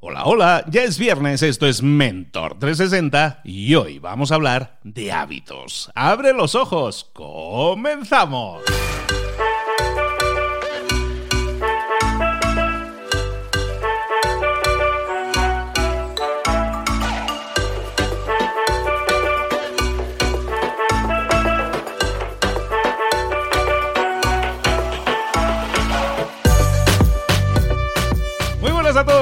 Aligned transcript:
Hola, 0.00 0.26
hola, 0.26 0.64
ya 0.70 0.84
es 0.84 0.96
viernes, 0.96 1.42
esto 1.42 1.66
es 1.66 1.82
Mentor 1.82 2.56
360 2.60 3.40
y 3.42 3.74
hoy 3.74 3.98
vamos 3.98 4.30
a 4.30 4.36
hablar 4.36 4.78
de 4.84 5.10
hábitos. 5.10 5.90
Abre 5.92 6.32
los 6.32 6.54
ojos, 6.54 7.10
comenzamos. 7.12 8.62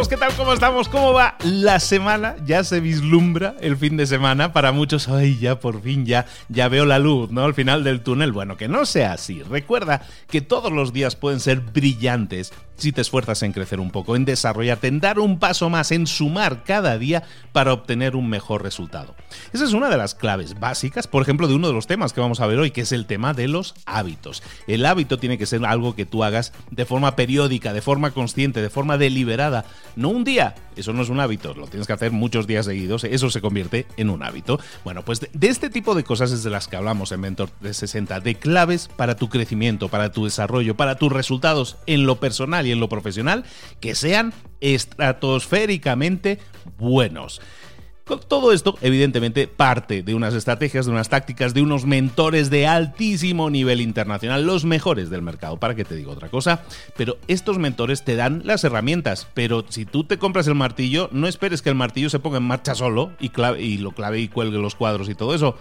¿Qué 0.04 0.18
tal? 0.18 0.34
¿Cómo 0.36 0.52
estamos? 0.52 0.90
¿Cómo 0.90 1.14
va 1.14 1.38
la 1.42 1.80
semana? 1.80 2.36
Ya 2.44 2.62
se 2.64 2.80
vislumbra 2.80 3.54
el 3.60 3.78
fin 3.78 3.96
de 3.96 4.06
semana. 4.06 4.52
Para 4.52 4.70
muchos, 4.70 5.08
ay, 5.08 5.38
ya 5.38 5.58
por 5.58 5.80
fin, 5.80 6.04
ya, 6.04 6.26
ya 6.50 6.68
veo 6.68 6.84
la 6.84 6.98
luz, 6.98 7.30
¿no? 7.30 7.44
Al 7.44 7.54
final 7.54 7.82
del 7.82 8.02
túnel. 8.02 8.30
Bueno, 8.30 8.58
que 8.58 8.68
no 8.68 8.84
sea 8.84 9.14
así. 9.14 9.42
Recuerda 9.42 10.02
que 10.28 10.42
todos 10.42 10.70
los 10.70 10.92
días 10.92 11.16
pueden 11.16 11.40
ser 11.40 11.60
brillantes 11.60 12.52
si 12.76 12.92
te 12.92 13.00
esfuerzas 13.00 13.42
en 13.42 13.52
crecer 13.52 13.80
un 13.80 13.90
poco, 13.90 14.16
en 14.16 14.24
desarrollarte, 14.24 14.88
en 14.88 15.00
dar 15.00 15.18
un 15.18 15.38
paso 15.38 15.70
más, 15.70 15.90
en 15.92 16.06
sumar 16.06 16.64
cada 16.64 16.98
día 16.98 17.22
para 17.52 17.72
obtener 17.72 18.16
un 18.16 18.28
mejor 18.28 18.62
resultado. 18.62 19.14
Esa 19.52 19.64
es 19.64 19.72
una 19.72 19.88
de 19.88 19.96
las 19.96 20.14
claves 20.14 20.58
básicas, 20.60 21.06
por 21.06 21.22
ejemplo, 21.22 21.48
de 21.48 21.54
uno 21.54 21.68
de 21.68 21.74
los 21.74 21.86
temas 21.86 22.12
que 22.12 22.20
vamos 22.20 22.40
a 22.40 22.46
ver 22.46 22.58
hoy, 22.58 22.70
que 22.70 22.82
es 22.82 22.92
el 22.92 23.06
tema 23.06 23.34
de 23.34 23.48
los 23.48 23.74
hábitos. 23.86 24.42
El 24.66 24.84
hábito 24.86 25.18
tiene 25.18 25.38
que 25.38 25.46
ser 25.46 25.64
algo 25.64 25.94
que 25.94 26.06
tú 26.06 26.24
hagas 26.24 26.52
de 26.70 26.84
forma 26.84 27.16
periódica, 27.16 27.72
de 27.72 27.82
forma 27.82 28.10
consciente, 28.10 28.62
de 28.62 28.70
forma 28.70 28.98
deliberada, 28.98 29.64
no 29.96 30.08
un 30.10 30.24
día. 30.24 30.54
Eso 30.76 30.92
no 30.92 31.02
es 31.02 31.08
un 31.08 31.20
hábito, 31.20 31.54
lo 31.54 31.66
tienes 31.66 31.86
que 31.86 31.94
hacer 31.94 32.12
muchos 32.12 32.46
días 32.46 32.66
seguidos, 32.66 33.04
eso 33.04 33.30
se 33.30 33.40
convierte 33.40 33.86
en 33.96 34.10
un 34.10 34.22
hábito. 34.22 34.60
Bueno, 34.84 35.02
pues 35.02 35.20
de, 35.20 35.48
este 35.48 35.70
tipo 35.70 35.94
de 35.94 36.04
cosas 36.04 36.32
es 36.32 36.42
de 36.42 36.50
las 36.50 36.68
que 36.68 36.76
hablamos 36.76 37.12
en 37.12 37.20
Mentor 37.20 37.48
360, 37.48 38.20
de 38.20 38.34
claves 38.34 38.90
para 38.94 39.16
tu 39.16 39.30
crecimiento, 39.30 39.88
para 39.88 40.12
tu 40.12 40.26
desarrollo, 40.26 40.76
para 40.76 40.96
tus 40.96 41.10
resultados 41.10 41.78
en 41.86 42.04
lo 42.04 42.20
personal 42.20 42.65
y 42.66 42.72
en 42.72 42.80
lo 42.80 42.88
profesional 42.88 43.44
que 43.80 43.94
sean 43.94 44.34
estratosféricamente 44.60 46.38
buenos. 46.78 47.40
Todo 48.28 48.52
esto, 48.52 48.78
evidentemente, 48.82 49.48
parte 49.48 50.04
de 50.04 50.14
unas 50.14 50.32
estrategias, 50.32 50.86
de 50.86 50.92
unas 50.92 51.08
tácticas, 51.08 51.54
de 51.54 51.62
unos 51.62 51.86
mentores 51.86 52.50
de 52.50 52.68
altísimo 52.68 53.50
nivel 53.50 53.80
internacional, 53.80 54.46
los 54.46 54.64
mejores 54.64 55.10
del 55.10 55.22
mercado, 55.22 55.56
para 55.56 55.74
que 55.74 55.84
te 55.84 55.96
diga 55.96 56.12
otra 56.12 56.28
cosa. 56.28 56.62
Pero 56.96 57.18
estos 57.26 57.58
mentores 57.58 58.04
te 58.04 58.14
dan 58.14 58.42
las 58.44 58.62
herramientas, 58.62 59.26
pero 59.34 59.64
si 59.68 59.86
tú 59.86 60.04
te 60.04 60.18
compras 60.18 60.46
el 60.46 60.54
martillo, 60.54 61.08
no 61.10 61.26
esperes 61.26 61.62
que 61.62 61.68
el 61.68 61.74
martillo 61.74 62.08
se 62.08 62.20
ponga 62.20 62.36
en 62.36 62.44
marcha 62.44 62.76
solo 62.76 63.10
y, 63.18 63.28
lo 63.78 63.90
clave 63.90 64.20
y 64.20 64.28
cuelgue 64.28 64.58
los 64.58 64.76
cuadros 64.76 65.08
y 65.08 65.16
todo 65.16 65.34
eso. 65.34 65.58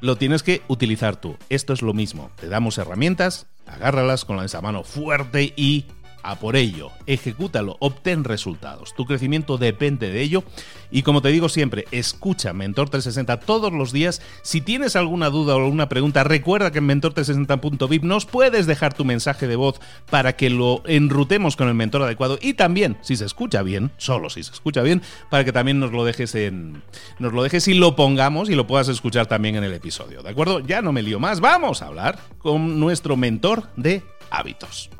Lo 0.00 0.16
tienes 0.16 0.42
que 0.42 0.62
utilizar 0.68 1.16
tú. 1.16 1.36
Esto 1.50 1.74
es 1.74 1.82
lo 1.82 1.92
mismo. 1.92 2.30
Te 2.40 2.48
damos 2.48 2.78
herramientas, 2.78 3.46
agárralas 3.66 4.24
con 4.24 4.42
esa 4.42 4.62
mano 4.62 4.84
fuerte 4.84 5.52
y 5.54 5.84
a 6.22 6.36
por 6.36 6.56
ello, 6.56 6.90
ejecútalo, 7.06 7.76
obtén 7.80 8.24
resultados. 8.24 8.94
Tu 8.94 9.04
crecimiento 9.04 9.58
depende 9.58 10.10
de 10.10 10.20
ello 10.20 10.44
y 10.90 11.02
como 11.02 11.22
te 11.22 11.28
digo 11.28 11.48
siempre, 11.48 11.84
escucha 11.90 12.52
Mentor 12.52 12.90
360 12.90 13.40
todos 13.40 13.72
los 13.72 13.92
días. 13.92 14.22
Si 14.42 14.60
tienes 14.60 14.96
alguna 14.96 15.30
duda 15.30 15.56
o 15.56 15.64
alguna 15.64 15.88
pregunta, 15.88 16.24
recuerda 16.24 16.70
que 16.70 16.78
en 16.78 16.88
mentor360.vip 16.88 18.02
nos 18.02 18.26
puedes 18.26 18.66
dejar 18.66 18.94
tu 18.94 19.04
mensaje 19.04 19.46
de 19.46 19.56
voz 19.56 19.80
para 20.10 20.36
que 20.36 20.50
lo 20.50 20.82
enrutemos 20.86 21.56
con 21.56 21.68
el 21.68 21.74
mentor 21.74 22.02
adecuado 22.02 22.38
y 22.40 22.54
también, 22.54 22.98
si 23.02 23.16
se 23.16 23.24
escucha 23.24 23.62
bien, 23.62 23.90
solo 23.96 24.30
si 24.30 24.42
se 24.42 24.52
escucha 24.52 24.82
bien, 24.82 25.02
para 25.30 25.44
que 25.44 25.52
también 25.52 25.78
nos 25.78 25.92
lo 25.92 26.04
dejes 26.04 26.34
en 26.34 26.82
nos 27.18 27.32
lo 27.32 27.42
dejes 27.42 27.68
y 27.68 27.74
lo 27.74 27.96
pongamos 27.96 28.48
y 28.50 28.54
lo 28.54 28.66
puedas 28.66 28.88
escuchar 28.88 29.26
también 29.26 29.56
en 29.56 29.64
el 29.64 29.74
episodio, 29.74 30.22
¿de 30.22 30.30
acuerdo? 30.30 30.60
Ya 30.60 30.82
no 30.82 30.92
me 30.92 31.02
lío 31.02 31.20
más, 31.20 31.40
vamos 31.40 31.82
a 31.82 31.86
hablar 31.86 32.18
con 32.38 32.80
nuestro 32.80 33.16
mentor 33.16 33.68
de 33.76 34.02
hábitos. 34.30 34.90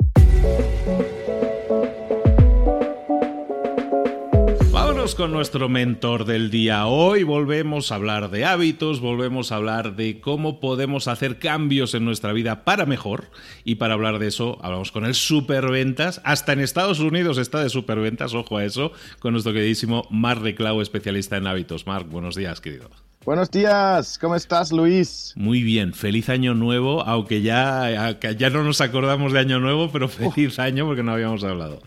Con 5.19 5.33
nuestro 5.33 5.67
mentor 5.67 6.23
del 6.23 6.49
día. 6.49 6.87
Hoy 6.87 7.23
volvemos 7.23 7.91
a 7.91 7.95
hablar 7.95 8.29
de 8.29 8.45
hábitos, 8.45 9.01
volvemos 9.01 9.51
a 9.51 9.57
hablar 9.57 9.97
de 9.97 10.21
cómo 10.21 10.61
podemos 10.61 11.09
hacer 11.09 11.39
cambios 11.39 11.93
en 11.93 12.05
nuestra 12.05 12.31
vida 12.31 12.63
para 12.63 12.85
mejor. 12.85 13.29
Y 13.65 13.75
para 13.75 13.95
hablar 13.95 14.19
de 14.19 14.27
eso, 14.27 14.59
hablamos 14.61 14.93
con 14.93 15.03
el 15.03 15.15
Superventas. 15.15 16.21
Hasta 16.23 16.53
en 16.53 16.61
Estados 16.61 17.01
Unidos 17.01 17.37
está 17.37 17.61
de 17.61 17.67
Superventas, 17.67 18.33
ojo 18.33 18.55
a 18.55 18.63
eso, 18.63 18.93
con 19.19 19.33
nuestro 19.33 19.51
queridísimo 19.51 20.07
Marc 20.09 20.41
Reclau, 20.41 20.79
especialista 20.79 21.35
en 21.35 21.47
hábitos. 21.47 21.85
Marc, 21.85 22.07
buenos 22.07 22.35
días, 22.35 22.61
querido. 22.61 22.89
Buenos 23.29 23.51
días, 23.51 24.17
¿cómo 24.17 24.33
estás 24.33 24.71
Luis? 24.71 25.33
Muy 25.35 25.61
bien, 25.61 25.93
feliz 25.93 26.29
año 26.29 26.55
nuevo, 26.55 27.03
aunque 27.03 27.43
ya, 27.43 28.17
ya 28.19 28.49
no 28.49 28.63
nos 28.63 28.81
acordamos 28.81 29.33
de 29.33 29.39
año 29.39 29.59
nuevo, 29.59 29.91
pero 29.91 30.09
feliz 30.09 30.57
uh. 30.57 30.63
año 30.63 30.87
porque 30.87 31.03
no 31.03 31.11
habíamos 31.11 31.43
hablado. 31.43 31.79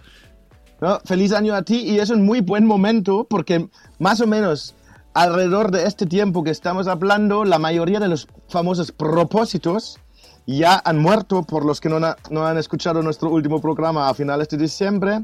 No, 0.81 1.01
feliz 1.05 1.33
año 1.33 1.57
a 1.57 1.63
ti 1.63 1.79
y 1.79 1.99
es 1.99 2.11
un 2.11 2.25
muy 2.25 2.43
buen 2.43 2.65
momento 2.65 3.27
porque 3.29 3.67
más 3.99 4.21
o 4.21 4.29
menos 4.29 4.77
alrededor 5.15 5.73
de 5.73 5.85
este 5.85 6.07
tiempo 6.07 6.45
que 6.45 6.51
estamos 6.51 6.87
hablando, 6.87 7.45
la 7.45 7.59
mayoría 7.59 7.99
de 7.99 8.07
los 8.07 8.29
famosos 8.49 8.93
propósitos 8.93 9.99
ya 10.47 10.81
han 10.85 11.01
muerto 11.01 11.43
por 11.43 11.65
los 11.65 11.81
que 11.81 11.89
no, 11.89 11.99
no 12.31 12.47
han 12.47 12.57
escuchado 12.57 13.03
nuestro 13.03 13.31
último 13.31 13.61
programa 13.61 14.09
a 14.09 14.15
finales 14.15 14.49
de 14.49 14.59
diciembre. 14.59 15.23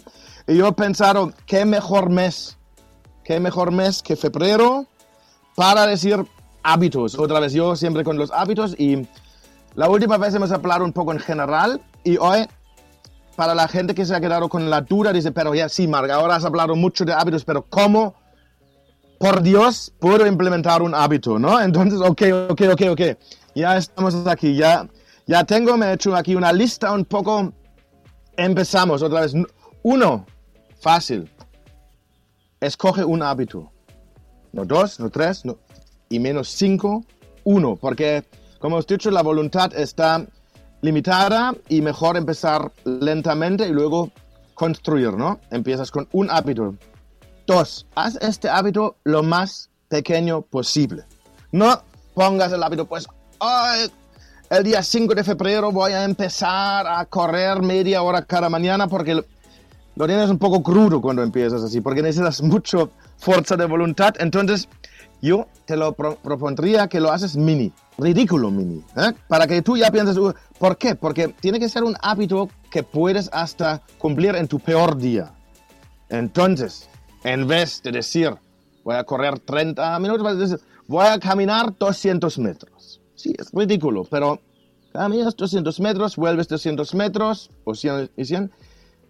Y 0.48 0.56
yo 0.56 0.66
he 0.66 0.72
pensado, 0.72 1.32
¿qué 1.46 1.64
mejor 1.64 2.10
mes? 2.10 2.58
¿Qué 3.22 3.38
mejor 3.38 3.70
mes 3.70 4.02
que 4.02 4.16
febrero? 4.16 4.88
Para 5.58 5.88
decir 5.88 6.24
hábitos. 6.62 7.18
Otra 7.18 7.40
vez 7.40 7.52
yo 7.52 7.74
siempre 7.74 8.04
con 8.04 8.16
los 8.16 8.30
hábitos 8.30 8.76
y 8.78 9.04
la 9.74 9.88
última 9.88 10.16
vez 10.16 10.32
hemos 10.32 10.52
hablado 10.52 10.84
un 10.84 10.92
poco 10.92 11.10
en 11.10 11.18
general 11.18 11.80
y 12.04 12.16
hoy 12.16 12.46
para 13.34 13.56
la 13.56 13.66
gente 13.66 13.92
que 13.92 14.06
se 14.06 14.14
ha 14.14 14.20
quedado 14.20 14.48
con 14.48 14.70
la 14.70 14.82
duda 14.82 15.12
dice, 15.12 15.32
pero 15.32 15.52
ya 15.56 15.68
sí, 15.68 15.88
Marga, 15.88 16.14
ahora 16.14 16.36
has 16.36 16.44
hablado 16.44 16.76
mucho 16.76 17.04
de 17.04 17.12
hábitos, 17.12 17.44
pero 17.44 17.62
¿cómo, 17.62 18.14
por 19.18 19.42
Dios, 19.42 19.92
puedo 19.98 20.28
implementar 20.28 20.80
un 20.80 20.94
hábito? 20.94 21.40
¿no? 21.40 21.60
Entonces, 21.60 22.00
ok, 22.02 22.22
ok, 22.50 22.62
ok, 22.74 22.82
ok. 22.90 23.00
Ya 23.56 23.76
estamos 23.76 24.14
aquí, 24.28 24.54
ya, 24.54 24.86
ya 25.26 25.42
tengo, 25.42 25.76
me 25.76 25.86
he 25.86 25.94
hecho 25.94 26.14
aquí 26.14 26.36
una 26.36 26.52
lista 26.52 26.92
un 26.92 27.04
poco. 27.04 27.52
Empezamos 28.36 29.02
otra 29.02 29.22
vez. 29.22 29.34
Uno, 29.82 30.24
fácil. 30.80 31.28
Escoge 32.60 33.02
un 33.02 33.24
hábito 33.24 33.72
no 34.52 34.64
dos, 34.64 35.00
no 35.00 35.10
tres, 35.10 35.44
no, 35.44 35.58
y 36.08 36.18
menos 36.18 36.48
cinco, 36.48 37.04
uno, 37.44 37.76
porque 37.76 38.24
como 38.58 38.76
os 38.76 38.86
he 38.88 38.94
dicho, 38.94 39.10
la 39.10 39.22
voluntad 39.22 39.72
está 39.74 40.26
limitada 40.80 41.54
y 41.68 41.80
mejor 41.80 42.16
empezar 42.16 42.72
lentamente 42.84 43.66
y 43.66 43.72
luego 43.72 44.10
construir, 44.54 45.12
¿no? 45.12 45.38
Empiezas 45.50 45.90
con 45.90 46.08
un 46.12 46.30
hábito. 46.30 46.74
Dos, 47.46 47.86
haz 47.94 48.16
este 48.20 48.48
hábito 48.48 48.96
lo 49.04 49.22
más 49.22 49.70
pequeño 49.88 50.42
posible. 50.42 51.04
No 51.52 51.82
pongas 52.14 52.52
el 52.52 52.62
hábito, 52.62 52.86
pues, 52.86 53.06
el 54.50 54.64
día 54.64 54.82
5 54.82 55.14
de 55.14 55.24
febrero 55.24 55.70
voy 55.70 55.92
a 55.92 56.04
empezar 56.04 56.86
a 56.86 57.04
correr 57.04 57.62
media 57.62 58.02
hora 58.02 58.24
cada 58.24 58.48
mañana 58.48 58.88
porque 58.88 59.14
lo 59.14 60.06
tienes 60.06 60.30
un 60.30 60.38
poco 60.38 60.62
crudo 60.62 61.00
cuando 61.00 61.22
empiezas 61.22 61.62
así, 61.62 61.80
porque 61.80 62.02
necesitas 62.02 62.42
mucho 62.42 62.90
fuerza 63.18 63.56
de 63.56 63.66
voluntad. 63.66 64.14
Entonces, 64.18 64.68
yo 65.20 65.48
te 65.66 65.76
lo 65.76 65.92
propondría 65.92 66.88
que 66.88 67.00
lo 67.00 67.12
haces 67.12 67.36
mini, 67.36 67.72
ridículo 67.98 68.50
mini, 68.50 68.84
¿eh? 68.96 69.12
para 69.26 69.46
que 69.46 69.62
tú 69.62 69.76
ya 69.76 69.90
pienses, 69.90 70.16
uh, 70.16 70.32
¿por 70.58 70.78
qué? 70.78 70.94
Porque 70.94 71.28
tiene 71.28 71.58
que 71.58 71.68
ser 71.68 71.84
un 71.84 71.96
hábito 72.00 72.48
que 72.70 72.82
puedes 72.82 73.28
hasta 73.32 73.82
cumplir 73.98 74.36
en 74.36 74.46
tu 74.46 74.60
peor 74.60 74.96
día. 74.96 75.32
Entonces, 76.08 76.88
en 77.24 77.46
vez 77.46 77.82
de 77.82 77.92
decir, 77.92 78.34
voy 78.84 78.94
a 78.94 79.04
correr 79.04 79.40
30 79.40 79.98
minutos, 79.98 80.60
voy 80.86 81.06
a 81.06 81.18
caminar 81.18 81.76
200 81.76 82.38
metros. 82.38 83.00
Sí, 83.16 83.34
es 83.36 83.50
ridículo, 83.52 84.04
pero 84.04 84.40
caminas 84.92 85.36
200 85.36 85.80
metros, 85.80 86.16
vuelves 86.16 86.46
200 86.46 86.94
metros, 86.94 87.50
o 87.64 87.74
100 87.74 88.12
y 88.16 88.24
100, 88.24 88.52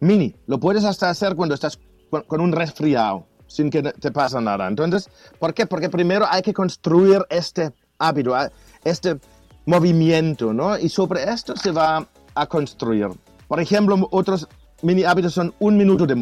mini. 0.01 0.35
Lo 0.47 0.59
puedes 0.59 0.85
hasta 0.85 1.11
hacer 1.11 1.37
cuando 1.37 1.55
estás 1.55 1.79
con 2.27 2.41
un 2.41 2.53
resfriado 2.53 3.27
sin 3.49 3.71
que 3.71 3.83
te 3.83 4.13
pasa 4.13 4.41
nada. 4.41 4.69
Entonces, 4.69 5.11
¿por 5.41 5.53
qué? 5.53 5.67
Porque 5.67 5.89
primero 5.91 6.27
hay 6.31 6.43
que 6.43 6.55
construir 6.55 7.27
este 7.29 7.73
hábito, 7.99 8.37
ah, 8.37 8.51
este 8.85 9.19
movimiento, 9.67 10.53
¿no? 10.53 10.79
Y 10.79 10.89
sobre 10.89 11.25
esto 11.25 11.57
se 11.57 11.73
va 11.73 12.07
a 12.35 12.47
construir. 12.47 13.09
Por 13.49 13.61
ejemplo, 13.61 14.07
otros 14.13 14.47
mini 14.83 15.03
hábitos 15.03 15.35
son 15.35 15.53
un 15.59 15.77
minuto 15.77 16.07
de 16.07 16.15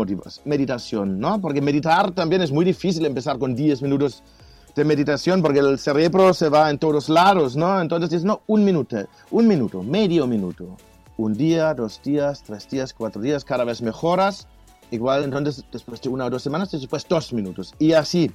meditación, 0.45 1.21
¿no? 1.21 1.41
Porque 1.41 1.61
meditar 1.61 2.13
también 2.13 2.41
es 2.43 2.51
muy 2.51 2.65
difícil 2.65 3.05
empezar 3.05 3.39
con 3.39 3.55
10 3.55 3.83
minutos 3.83 4.23
de 4.75 4.85
meditación 4.85 5.43
porque 5.43 5.61
el 5.61 5.79
cerebro 5.79 6.33
se 6.35 6.49
va 6.49 6.71
en 6.71 6.79
todos 6.79 7.09
lados, 7.09 7.57
¿no? 7.57 7.81
Entonces 7.81 8.13
es, 8.13 8.25
no, 8.25 8.43
un 8.47 8.65
minuto, 8.65 8.97
un 9.31 9.47
minuto, 9.49 9.83
medio 9.83 10.27
minuto. 10.27 10.77
Un 11.19 11.33
día, 11.33 11.73
dos 11.73 12.01
días, 12.03 12.43
tres 12.43 12.69
días, 12.69 12.93
cuatro 12.93 13.23
días, 13.23 13.43
cada 13.43 13.65
vez 13.65 13.81
mejoras 13.81 14.47
igual 14.91 15.25
entonces 15.25 15.65
después 15.71 16.01
de 16.01 16.09
una 16.09 16.27
o 16.27 16.31
dos 16.31 16.43
semanas, 16.43 16.71
después 16.71 17.07
dos 17.09 17.33
minutos. 17.33 17.75
Y 17.79 17.93
así, 17.93 18.31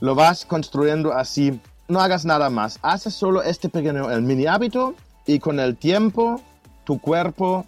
lo 0.00 0.14
vas 0.14 0.44
construyendo 0.44 1.12
así. 1.12 1.60
No 1.88 2.00
hagas 2.00 2.24
nada 2.24 2.50
más, 2.50 2.78
haces 2.82 3.14
solo 3.14 3.42
este 3.42 3.68
pequeño, 3.68 4.10
el 4.10 4.22
mini 4.22 4.46
hábito 4.46 4.94
y 5.26 5.38
con 5.38 5.58
el 5.58 5.76
tiempo 5.76 6.40
tu 6.84 7.00
cuerpo 7.00 7.66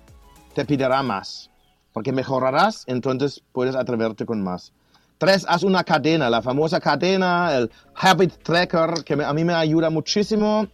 te 0.54 0.64
pedirá 0.64 1.02
más, 1.02 1.50
porque 1.92 2.12
mejorarás, 2.12 2.84
entonces 2.86 3.42
puedes 3.52 3.74
atreverte 3.74 4.24
con 4.24 4.42
más. 4.42 4.72
Tres, 5.18 5.44
haz 5.48 5.62
una 5.62 5.84
cadena, 5.84 6.28
la 6.28 6.42
famosa 6.42 6.80
cadena, 6.80 7.54
el 7.56 7.70
habit 7.94 8.42
tracker, 8.42 9.04
que 9.04 9.14
a 9.14 9.32
mí 9.32 9.44
me 9.44 9.54
ayuda 9.54 9.90
muchísimo, 9.90 10.66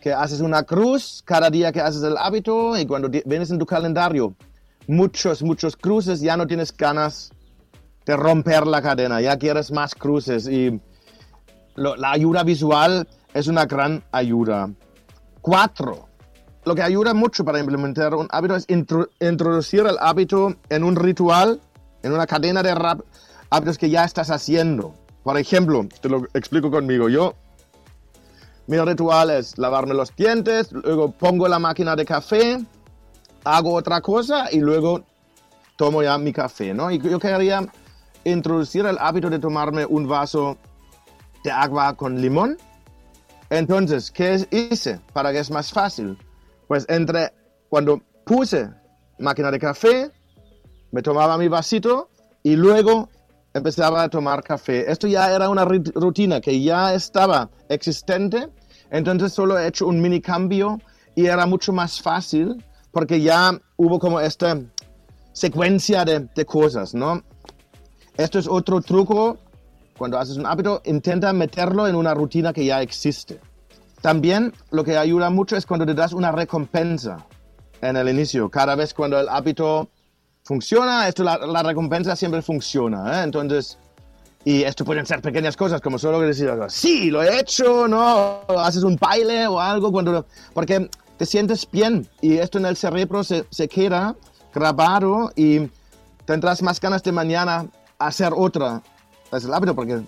que 0.00 0.12
haces 0.12 0.40
una 0.40 0.62
cruz 0.62 1.22
cada 1.24 1.50
día 1.50 1.72
que 1.72 1.80
haces 1.80 2.02
el 2.02 2.16
hábito 2.16 2.76
y 2.78 2.86
cuando 2.86 3.08
vienes 3.08 3.50
en 3.50 3.58
tu 3.58 3.66
calendario, 3.66 4.34
muchos, 4.90 5.42
muchos 5.42 5.76
cruces, 5.76 6.20
ya 6.20 6.36
no 6.36 6.46
tienes 6.46 6.76
ganas 6.76 7.30
de 8.04 8.16
romper 8.16 8.66
la 8.66 8.82
cadena, 8.82 9.20
ya 9.20 9.38
quieres 9.38 9.70
más 9.70 9.94
cruces 9.94 10.48
y 10.48 10.80
la 11.76 12.10
ayuda 12.10 12.42
visual 12.42 13.08
es 13.32 13.46
una 13.46 13.66
gran 13.66 14.02
ayuda. 14.10 14.70
Cuatro, 15.40 16.08
lo 16.64 16.74
que 16.74 16.82
ayuda 16.82 17.14
mucho 17.14 17.44
para 17.44 17.60
implementar 17.60 18.14
un 18.14 18.26
hábito 18.30 18.56
es 18.56 18.66
introducir 18.68 19.86
el 19.86 19.96
hábito 20.00 20.56
en 20.68 20.84
un 20.84 20.96
ritual, 20.96 21.60
en 22.02 22.12
una 22.12 22.26
cadena 22.26 22.62
de 22.62 22.74
hábitos 23.50 23.78
que 23.78 23.88
ya 23.88 24.04
estás 24.04 24.30
haciendo. 24.30 24.94
Por 25.22 25.38
ejemplo, 25.38 25.86
te 26.00 26.08
lo 26.08 26.24
explico 26.34 26.70
conmigo. 26.70 27.08
Yo, 27.08 27.34
mi 28.66 28.78
ritual 28.78 29.30
es 29.30 29.56
lavarme 29.56 29.94
los 29.94 30.14
dientes, 30.16 30.72
luego 30.72 31.12
pongo 31.12 31.46
la 31.48 31.58
máquina 31.58 31.94
de 31.94 32.04
café, 32.04 32.58
hago 33.44 33.74
otra 33.74 34.00
cosa 34.00 34.48
y 34.50 34.60
luego 34.60 35.04
tomo 35.76 36.02
ya 36.02 36.18
mi 36.18 36.32
café, 36.32 36.74
¿no? 36.74 36.90
Y 36.90 36.98
yo 36.98 37.18
quería 37.18 37.66
introducir 38.24 38.84
el 38.86 38.98
hábito 38.98 39.30
de 39.30 39.38
tomarme 39.38 39.86
un 39.86 40.06
vaso 40.06 40.58
de 41.42 41.50
agua 41.50 41.94
con 41.96 42.20
limón. 42.20 42.58
Entonces, 43.48 44.10
¿qué 44.10 44.46
hice 44.50 45.00
para 45.12 45.32
que 45.32 45.38
es 45.38 45.50
más 45.50 45.72
fácil? 45.72 46.18
Pues 46.68 46.84
entre 46.88 47.32
cuando 47.68 48.02
puse 48.24 48.68
máquina 49.18 49.50
de 49.50 49.58
café, 49.58 50.10
me 50.92 51.02
tomaba 51.02 51.38
mi 51.38 51.48
vasito 51.48 52.10
y 52.42 52.56
luego 52.56 53.08
empezaba 53.54 54.02
a 54.02 54.08
tomar 54.08 54.42
café. 54.42 54.90
Esto 54.90 55.06
ya 55.06 55.34
era 55.34 55.48
una 55.48 55.64
rutina 55.64 56.40
que 56.40 56.60
ya 56.60 56.94
estaba 56.94 57.50
existente, 57.68 58.48
entonces 58.90 59.32
solo 59.32 59.58
he 59.58 59.66
hecho 59.66 59.86
un 59.86 60.00
mini 60.00 60.20
cambio 60.20 60.78
y 61.14 61.26
era 61.26 61.46
mucho 61.46 61.72
más 61.72 62.00
fácil 62.00 62.62
porque 62.92 63.20
ya 63.20 63.58
hubo 63.76 63.98
como 63.98 64.20
esta 64.20 64.58
secuencia 65.32 66.04
de, 66.04 66.44
cosas, 66.44 66.94
¿no? 66.94 67.22
Esto 68.16 68.38
es 68.38 68.48
otro 68.48 68.80
truco 68.80 69.38
cuando 69.96 70.18
haces 70.18 70.36
un 70.36 70.46
hábito, 70.46 70.80
intenta 70.86 71.32
meterlo 71.32 71.86
en 71.86 71.94
una 71.94 72.14
rutina 72.14 72.52
que 72.52 72.64
ya 72.64 72.80
existe. 72.80 73.38
También 74.00 74.54
lo 74.70 74.82
que 74.82 74.96
ayuda 74.96 75.28
mucho 75.28 75.56
es 75.56 75.66
cuando 75.66 75.84
te 75.84 75.92
das 75.92 76.14
una 76.14 76.32
recompensa 76.32 77.26
en 77.82 77.96
el 77.96 78.08
inicio. 78.08 78.48
Cada 78.48 78.74
vez 78.76 78.94
cuando 78.94 79.20
el 79.20 79.28
hábito 79.28 79.90
funciona, 80.42 81.06
esto 81.06 81.22
la, 81.22 81.62
recompensa 81.62 82.16
siempre 82.16 82.40
funciona. 82.40 83.20
¿eh? 83.20 83.24
Entonces, 83.24 83.78
y 84.42 84.62
esto 84.62 84.86
pueden 84.86 85.04
ser 85.04 85.20
pequeñas 85.20 85.54
cosas, 85.54 85.82
como 85.82 85.98
solo 85.98 86.18
decir, 86.20 86.50
sí, 86.68 87.10
lo 87.10 87.22
he 87.22 87.38
hecho, 87.38 87.86
¿no? 87.86 88.40
Haces 88.56 88.82
un 88.84 88.96
baile 88.96 89.46
o 89.46 89.60
algo, 89.60 89.92
cuando, 89.92 90.24
porque 90.54 90.88
te 91.20 91.26
sientes 91.26 91.68
bien 91.70 92.08
y 92.22 92.38
esto 92.38 92.56
en 92.56 92.64
el 92.64 92.78
cerebro 92.78 93.22
se, 93.22 93.44
se 93.50 93.68
queda 93.68 94.16
grabado 94.54 95.30
y 95.36 95.68
tendrás 96.24 96.62
más 96.62 96.80
ganas 96.80 97.02
de 97.02 97.12
mañana 97.12 97.66
hacer 97.98 98.32
otra 98.34 98.82
es 99.30 99.44
el 99.44 99.52
hábito, 99.52 99.74
porque 99.74 100.00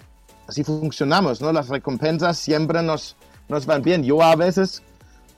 así 0.49 0.65
funcionamos, 0.65 1.43
¿no? 1.43 1.53
Las 1.53 1.69
recompensas 1.69 2.39
siempre 2.39 2.83
nos, 2.83 3.15
nos 3.51 3.67
van 3.67 3.83
bien. 3.83 4.03
Yo 4.05 4.23
a 4.23 4.35
veces, 4.37 4.83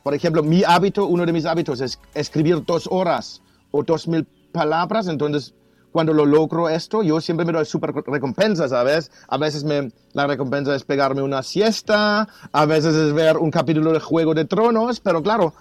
por 0.04 0.14
ejemplo, 0.14 0.44
mi 0.44 0.62
hábito, 0.62 1.06
uno 1.06 1.26
de 1.26 1.32
mis 1.32 1.44
hábitos 1.44 1.80
es 1.80 1.98
escribir 2.14 2.64
dos 2.64 2.86
horas 2.88 3.42
o 3.72 3.82
dos 3.82 4.06
mil 4.06 4.28
palabras, 4.52 5.08
entonces 5.08 5.54
cuando 5.94 6.12
lo 6.12 6.26
logro 6.26 6.68
esto, 6.68 7.04
yo 7.04 7.20
siempre 7.20 7.46
me 7.46 7.52
doy 7.52 7.64
súper 7.64 7.94
recompensas, 7.94 8.70
¿sabes? 8.70 9.12
A 9.28 9.38
veces 9.38 9.62
me, 9.62 9.92
la 10.12 10.26
recompensa 10.26 10.74
es 10.74 10.82
pegarme 10.82 11.22
una 11.22 11.44
siesta, 11.44 12.26
a 12.50 12.66
veces 12.66 12.96
es 12.96 13.12
ver 13.12 13.36
un 13.36 13.52
capítulo 13.52 13.92
de 13.92 14.00
Juego 14.00 14.34
de 14.34 14.44
Tronos, 14.44 14.98
pero 14.98 15.22
claro, 15.22 15.54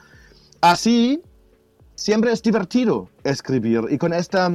así 0.60 1.22
siempre 1.94 2.32
es 2.32 2.42
divertido 2.42 3.10
escribir 3.24 3.82
y 3.92 4.00
con 4.00 4.12
esta, 4.12 4.52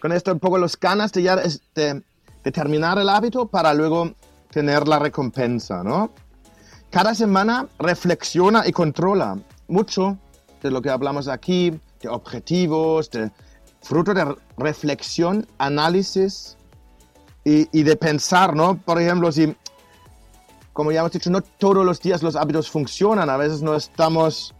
con 0.00 0.12
esto 0.12 0.32
un 0.32 0.38
poco 0.38 0.58
los 0.58 0.78
ganas 0.78 1.10
de 1.10 1.24
ya 1.24 1.34
de, 1.34 2.04
determinar 2.44 2.96
el 3.00 3.08
hábito 3.08 3.48
para 3.48 3.74
luego 3.74 4.12
tener 4.52 4.86
la 4.86 5.00
recompensa, 5.00 5.82
¿no? 5.82 6.12
Cada 6.88 7.16
semana 7.16 7.66
reflexiona 7.80 8.62
y 8.64 8.70
controla 8.70 9.36
mucho 9.66 10.18
de 10.62 10.70
lo 10.70 10.80
que 10.80 10.90
hablamos 10.90 11.26
aquí, 11.26 11.72
de 12.00 12.08
objetivos, 12.08 13.10
de 13.10 13.32
fruto 13.86 14.14
de 14.14 14.36
reflexión, 14.56 15.46
análisis 15.58 16.56
y, 17.44 17.82
de 17.82 17.96
pensar, 17.96 18.56
¿no? 18.56 18.76
Por 18.76 19.00
ejemplo, 19.00 19.30
si, 19.30 19.54
como 20.72 20.90
ya 20.90 21.00
hemos 21.00 21.12
dicho, 21.12 21.30
no 21.30 21.40
todos 21.40 21.84
los 21.84 22.00
días 22.00 22.22
los 22.22 22.34
hábitos 22.34 22.70
funcionan, 22.70 23.30
a 23.30 23.36
veces 23.36 23.62
no 23.62 23.76
estamos 23.76 24.52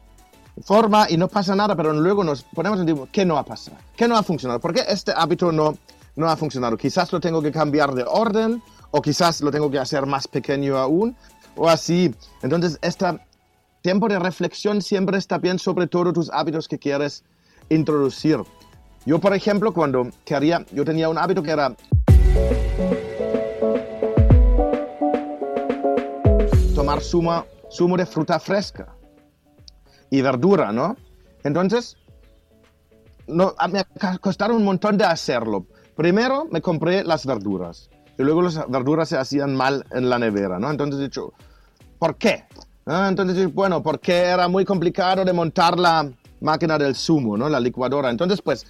en 0.56 0.62
forma 0.62 1.06
y 1.10 1.16
no 1.16 1.26
pasa 1.26 1.56
nada, 1.56 1.74
pero 1.74 1.92
luego 1.92 2.22
nos 2.22 2.42
ponemos 2.42 2.78
en 2.78 2.86
tiempo, 2.86 3.08
¿qué 3.10 3.24
no 3.24 3.36
ha 3.36 3.44
pasado? 3.44 3.76
¿Qué 3.96 4.06
no 4.06 4.16
ha 4.16 4.22
funcionado? 4.22 4.60
¿Por 4.60 4.72
qué 4.72 4.84
este 4.88 5.12
hábito 5.16 5.50
no, 5.50 5.74
no 6.16 6.28
ha 6.28 6.36
funcionado. 6.36 6.76
Quizás 6.76 7.12
lo 7.12 7.20
tengo 7.20 7.40
que 7.40 7.52
cambiar 7.52 7.94
de 7.94 8.04
orden 8.04 8.62
o 8.90 9.00
quizás 9.00 9.40
lo 9.42 9.50
tengo 9.50 9.70
que 9.70 9.78
hacer 9.78 10.06
más 10.06 10.26
pequeño 10.26 10.78
aún 10.78 11.16
o 11.54 11.68
así. 11.68 12.14
Entonces, 12.42 12.78
este 12.82 13.06
tiempo 13.82 14.08
de 14.08 14.18
reflexión 14.18 14.82
siempre 14.82 15.18
está 15.18 15.38
bien 15.38 15.58
sobre 15.58 15.86
todos 15.86 16.12
tus 16.14 16.30
hábitos 16.30 16.66
que 16.66 16.78
quieres 16.78 17.22
introducir. 17.68 18.38
Yo, 19.06 19.20
por 19.20 19.32
ejemplo, 19.34 19.72
cuando 19.72 20.08
quería, 20.24 20.66
yo 20.72 20.84
tenía 20.84 21.08
un 21.08 21.16
hábito 21.16 21.40
que 21.40 21.52
era 21.52 21.76
tomar 26.74 27.00
zumo, 27.00 27.46
zumo 27.70 27.96
de 27.96 28.04
fruta 28.04 28.40
fresca 28.40 28.96
y 30.10 30.20
verdura, 30.22 30.72
¿no? 30.72 30.96
Entonces, 31.44 31.96
no, 33.28 33.54
me 33.70 33.84
costaron 34.18 34.56
un 34.56 34.64
montón 34.64 34.98
de 34.98 35.04
hacerlo. 35.04 35.66
Primero 35.94 36.48
me 36.50 36.60
compré 36.60 37.04
las 37.04 37.26
verduras 37.26 37.88
y 38.18 38.24
luego 38.24 38.42
las 38.42 38.68
verduras 38.68 39.08
se 39.08 39.16
hacían 39.16 39.54
mal 39.54 39.86
en 39.92 40.10
la 40.10 40.18
nevera, 40.18 40.58
¿no? 40.58 40.68
Entonces 40.68 40.98
he 40.98 41.04
dicho, 41.04 41.32
¿por 42.00 42.16
qué? 42.16 42.44
Ah, 42.86 43.06
entonces, 43.08 43.54
bueno, 43.54 43.84
porque 43.84 44.16
era 44.16 44.48
muy 44.48 44.64
complicado 44.64 45.24
de 45.24 45.32
montar 45.32 45.78
la 45.78 46.10
máquina 46.40 46.76
del 46.76 46.96
zumo, 46.96 47.36
¿no? 47.36 47.48
La 47.48 47.60
licuadora. 47.60 48.10
Entonces, 48.10 48.42
pues, 48.42 48.66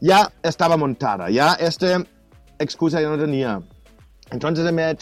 ya 0.00 0.32
estaba 0.42 0.76
montada, 0.76 1.30
ya 1.30 1.54
esta 1.54 2.04
excusa 2.58 3.00
ya 3.00 3.08
no 3.08 3.18
tenía. 3.18 3.60
Entonces 4.30 4.70
me 4.72 4.90
he 4.90 4.96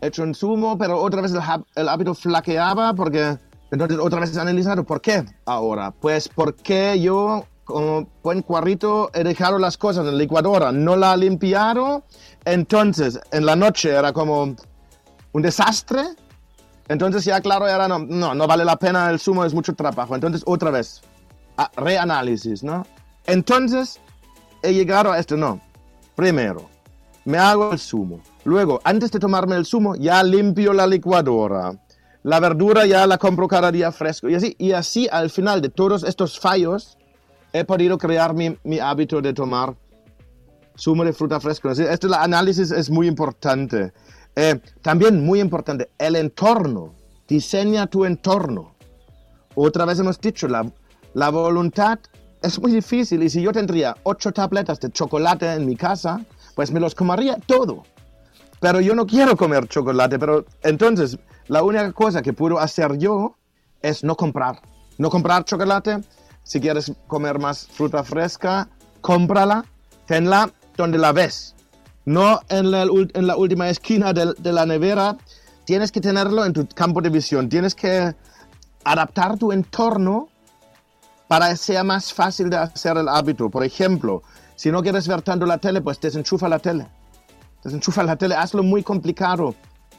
hecho 0.00 0.22
un 0.22 0.34
zumo, 0.34 0.76
pero 0.78 1.00
otra 1.00 1.20
vez 1.20 1.32
el, 1.32 1.40
el 1.76 1.88
hábito 1.88 2.14
flaqueaba 2.14 2.94
porque... 2.94 3.38
Entonces 3.70 3.98
otra 3.98 4.20
vez 4.20 4.36
he 4.36 4.40
analizado, 4.40 4.84
¿por 4.84 5.00
qué 5.00 5.24
ahora? 5.46 5.90
Pues 5.90 6.28
porque 6.28 7.00
yo 7.00 7.44
como 7.64 8.06
buen 8.22 8.42
cuarrito, 8.42 9.10
he 9.14 9.24
dejado 9.24 9.58
las 9.58 9.76
cosas 9.78 10.06
en 10.06 10.12
la 10.12 10.18
licuadora, 10.18 10.70
no 10.70 10.96
la 10.96 11.14
he 11.14 11.16
limpiado, 11.16 12.04
entonces 12.44 13.18
en 13.32 13.46
la 13.46 13.56
noche 13.56 13.90
era 13.90 14.12
como 14.12 14.54
un 15.32 15.42
desastre, 15.42 16.02
entonces 16.88 17.24
ya 17.24 17.40
claro, 17.40 17.66
era 17.66 17.88
no, 17.88 17.98
no, 17.98 18.34
no 18.34 18.46
vale 18.46 18.64
la 18.64 18.76
pena 18.76 19.10
el 19.10 19.18
zumo, 19.18 19.44
es 19.44 19.54
mucho 19.54 19.74
trabajo, 19.74 20.14
entonces 20.14 20.42
otra 20.46 20.70
vez, 20.70 21.00
reanálisis, 21.76 22.62
¿no? 22.62 22.86
Entonces 23.26 23.98
he 24.64 24.74
llegado 24.74 25.12
a 25.12 25.18
esto, 25.18 25.36
no, 25.36 25.60
primero, 26.14 26.68
me 27.24 27.38
hago 27.38 27.72
el 27.72 27.78
zumo, 27.78 28.20
luego, 28.44 28.80
antes 28.84 29.10
de 29.10 29.18
tomarme 29.18 29.56
el 29.56 29.64
zumo, 29.64 29.94
ya 29.96 30.22
limpio 30.22 30.72
la 30.72 30.86
licuadora, 30.86 31.72
la 32.22 32.40
verdura 32.40 32.86
ya 32.86 33.06
la 33.06 33.18
compro 33.18 33.46
cada 33.46 33.70
día 33.70 33.92
fresco, 33.92 34.28
y 34.28 34.34
así, 34.34 34.56
y 34.58 34.72
así 34.72 35.08
al 35.10 35.30
final 35.30 35.60
de 35.60 35.68
todos 35.68 36.04
estos 36.04 36.40
fallos, 36.40 36.98
he 37.52 37.64
podido 37.64 37.98
crear 37.98 38.34
mi, 38.34 38.58
mi 38.64 38.80
hábito 38.80 39.22
de 39.22 39.32
tomar 39.32 39.74
zumo 40.76 41.04
de 41.04 41.12
fruta 41.12 41.40
fresca. 41.40 41.72
Este 41.72 42.08
análisis 42.14 42.70
es 42.70 42.90
muy 42.90 43.06
importante. 43.06 43.92
Eh, 44.36 44.60
también 44.82 45.24
muy 45.24 45.40
importante, 45.40 45.90
el 45.98 46.16
entorno. 46.16 46.94
Diseña 47.28 47.86
tu 47.86 48.04
entorno. 48.04 48.74
Otra 49.54 49.84
vez 49.84 49.98
hemos 49.98 50.20
dicho, 50.20 50.48
la, 50.48 50.70
la 51.14 51.30
voluntad 51.30 51.98
es 52.44 52.60
muy 52.60 52.72
difícil 52.72 53.22
y 53.22 53.30
si 53.30 53.40
yo 53.40 53.52
tendría 53.52 53.96
ocho 54.02 54.30
tabletas 54.32 54.78
de 54.78 54.90
chocolate 54.90 55.52
en 55.54 55.66
mi 55.66 55.76
casa, 55.76 56.24
pues 56.54 56.70
me 56.70 56.78
los 56.78 56.94
comería 56.94 57.36
todo. 57.46 57.84
Pero 58.60 58.80
yo 58.80 58.94
no 58.94 59.06
quiero 59.06 59.36
comer 59.36 59.66
chocolate, 59.66 60.18
pero 60.18 60.44
entonces 60.62 61.18
la 61.48 61.62
única 61.62 61.90
cosa 61.92 62.22
que 62.22 62.32
puedo 62.32 62.58
hacer 62.58 62.98
yo 62.98 63.36
es 63.82 64.04
no 64.04 64.14
comprar. 64.14 64.60
No 64.98 65.10
comprar 65.10 65.44
chocolate, 65.44 66.00
si 66.42 66.60
quieres 66.60 66.92
comer 67.06 67.38
más 67.38 67.66
fruta 67.66 68.04
fresca, 68.04 68.68
cómprala, 69.00 69.64
tenla 70.06 70.50
donde 70.76 70.98
la 70.98 71.12
ves, 71.12 71.54
no 72.04 72.40
en 72.48 72.70
la, 72.70 73.36
última 73.36 73.68
esquina 73.70 74.12
de, 74.12 74.34
de 74.38 74.52
la 74.52 74.66
nevera. 74.66 75.16
Tienes 75.64 75.90
que 75.90 76.00
tenerlo 76.00 76.44
en 76.44 76.52
tu 76.52 76.66
campo 76.68 77.00
de 77.00 77.08
visión. 77.08 77.48
Tienes 77.48 77.74
que 77.74 78.14
adaptar 78.84 79.38
tu 79.38 79.50
entorno 79.50 80.28
para 81.34 81.50
que 81.50 81.56
sea 81.56 81.82
más 81.82 82.12
fácil 82.12 82.48
de 82.48 82.56
hacer 82.56 82.96
el 82.96 83.08
hábito. 83.08 83.50
Por 83.50 83.64
ejemplo, 83.64 84.22
si 84.54 84.70
no 84.70 84.84
quieres 84.84 85.08
ver 85.08 85.20
tanto 85.20 85.44
la 85.46 85.58
tele, 85.58 85.80
pues 85.80 86.00
desenchufa 86.00 86.48
la 86.48 86.60
tele. 86.60 86.86
Desenchufa 87.64 88.04
la 88.04 88.14
tele, 88.14 88.36
hazlo 88.36 88.62
muy 88.62 88.84
complicado. 88.84 89.56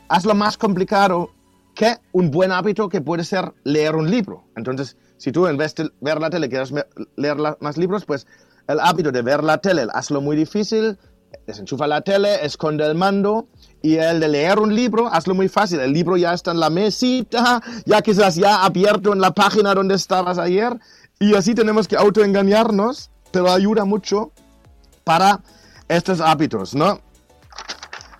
Hazlo 0.07 0.33
más 0.33 0.57
complicado 0.57 1.31
que 1.73 1.97
un 2.13 2.31
buen 2.31 2.53
hábito 2.53 2.87
que 2.87 3.01
puede 3.01 3.25
ser 3.25 3.53
leer 3.65 3.97
un 3.97 4.09
libro. 4.09 4.45
Entonces, 4.55 4.95
si 5.17 5.33
tú 5.33 5.45
en 5.47 5.57
vez 5.57 5.75
de 5.75 5.91
ver 5.99 6.21
la 6.21 6.29
tele 6.29 6.47
quieres 6.47 6.73
leer 7.17 7.35
más 7.59 7.75
libros, 7.75 8.05
pues 8.05 8.25
el 8.69 8.79
hábito 8.79 9.11
de 9.11 9.21
ver 9.21 9.43
la 9.43 9.57
tele, 9.57 9.87
hazlo 9.93 10.21
muy 10.21 10.37
difícil, 10.37 10.97
desenchufa 11.45 11.85
la 11.85 11.99
tele, 11.99 12.45
esconde 12.45 12.85
el 12.85 12.95
mando 12.95 13.49
y 13.81 13.97
el 13.97 14.21
de 14.21 14.29
leer 14.29 14.59
un 14.59 14.73
libro, 14.73 15.07
hazlo 15.11 15.35
muy 15.35 15.49
fácil. 15.49 15.81
El 15.81 15.91
libro 15.91 16.15
ya 16.15 16.33
está 16.33 16.51
en 16.51 16.61
la 16.61 16.69
mesita, 16.69 17.61
ya 17.85 18.01
quizás 18.01 18.35
ya 18.35 18.63
abierto 18.63 19.11
en 19.11 19.19
la 19.19 19.31
página 19.31 19.73
donde 19.73 19.95
estabas 19.95 20.37
ayer 20.37 20.79
y 21.19 21.35
así 21.35 21.55
tenemos 21.55 21.87
que 21.87 21.95
autoengañarnos, 21.95 23.09
pero 23.31 23.51
ayuda 23.51 23.85
mucho 23.85 24.31
para 25.03 25.41
estos 25.87 26.19
hábitos, 26.19 26.75
¿no? 26.75 26.99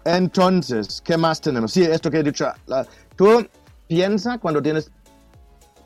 Entonces, 0.05 1.01
¿qué 1.03 1.17
más 1.17 1.41
tenemos? 1.41 1.71
Sí, 1.71 1.83
esto 1.83 2.11
que 2.11 2.19
he 2.19 2.23
dicho. 2.23 2.47
tú 3.15 3.47
piensa 3.87 4.37
cuando 4.37 4.61
tienes 4.61 4.91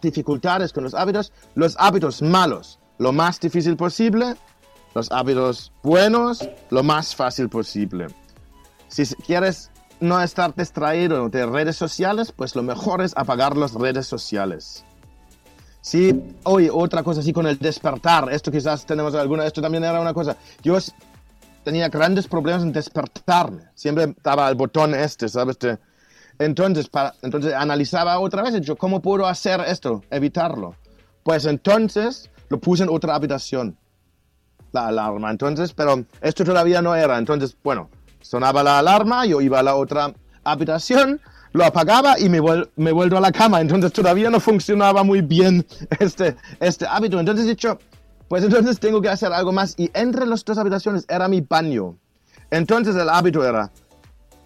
dificultades 0.02 0.74
con 0.74 0.84
los 0.84 0.94
hábitos, 0.94 1.32
los 1.56 1.76
hábitos 1.80 2.22
malos, 2.22 2.80
lo 2.98 3.12
más 3.12 3.40
difícil 3.40 3.76
posible, 3.76 4.36
los 4.94 5.12
hábitos 5.12 5.72
buenos, 5.84 6.48
lo 6.70 6.84
más 6.84 7.16
fácil 7.16 7.50
posible. 7.50 8.08
Si 8.88 9.06
quieres 9.16 9.72
no 10.00 10.22
estar 10.22 10.54
distraído 10.56 11.30
de 11.30 11.46
redes 11.46 11.76
sociales, 11.76 12.32
pues 12.32 12.56
lo 12.56 12.64
mejor 12.64 13.02
es 13.02 13.14
apagar 13.16 13.56
las 13.56 13.74
redes 13.74 14.08
sociales. 14.08 14.84
Sí, 15.90 16.36
oye, 16.44 16.70
otra 16.72 17.02
cosa 17.02 17.22
así 17.22 17.34
con 17.34 17.48
el 17.48 17.58
despertar, 17.58 18.32
esto 18.32 18.52
quizás 18.52 18.86
tenemos 18.86 19.16
alguna, 19.16 19.44
esto 19.48 19.60
también 19.60 19.84
era 19.84 20.00
una 20.00 20.14
cosa. 20.14 20.38
Yo 20.62 20.78
tenía 21.64 21.90
grandes 21.90 22.28
problemas 22.28 22.62
en 22.62 22.72
despertarme, 22.72 23.64
siempre 23.74 24.14
daba 24.22 24.48
el 24.50 24.54
botón 24.54 24.94
este, 24.94 25.28
¿sabes? 25.28 25.58
entonces, 26.38 26.90
para, 26.90 27.16
entonces 27.24 27.56
analizaba 27.56 28.20
otra 28.20 28.44
vez, 28.44 28.62
yo, 28.62 28.76
¿cómo 28.76 29.02
puedo 29.02 29.26
hacer 29.26 29.62
esto, 29.62 30.04
evitarlo? 30.12 30.76
Pues 31.24 31.46
entonces 31.46 32.30
lo 32.50 32.60
puse 32.60 32.84
en 32.84 32.90
otra 32.90 33.16
habitación 33.16 33.76
la 34.72 34.90
alarma. 34.90 35.32
Entonces, 35.32 35.74
pero 35.74 36.06
esto 36.22 36.46
todavía 36.46 36.84
no 36.84 36.94
era. 36.94 37.18
Entonces, 37.18 37.58
bueno, 37.64 37.90
sonaba 38.22 38.62
la 38.62 38.78
alarma, 38.78 39.26
yo 39.26 39.42
iba 39.42 39.58
a 39.58 39.64
la 39.64 39.74
otra 39.74 40.14
habitación, 40.44 41.20
lo 41.54 41.66
apagaba 41.66 42.20
y 42.20 42.30
me, 42.30 42.42
me 42.76 42.92
vuelvo 42.92 43.18
a 43.18 43.22
la 43.22 43.32
cama. 43.32 43.62
Entonces 43.62 43.92
todavía 43.92 44.30
no 44.30 44.40
funcionaba 44.40 45.04
muy 45.04 45.22
bien 45.22 45.66
este, 46.00 46.36
este 46.60 46.86
hábito. 46.86 47.20
Entonces 47.20 47.46
he 47.46 47.50
dicho, 47.50 47.80
pues 48.28 48.44
entonces 48.44 48.80
tengo 48.80 49.02
que 49.02 49.10
hacer 49.10 49.32
algo 49.34 49.52
más. 49.52 49.76
Y 49.78 49.90
entre 49.94 50.26
las 50.26 50.44
dos 50.46 50.58
habitaciones 50.58 51.06
era 51.10 51.28
mi 51.28 51.42
baño. 51.42 51.98
Entonces 52.52 52.96
el 52.96 53.10
hábito 53.10 53.44
era, 53.44 53.72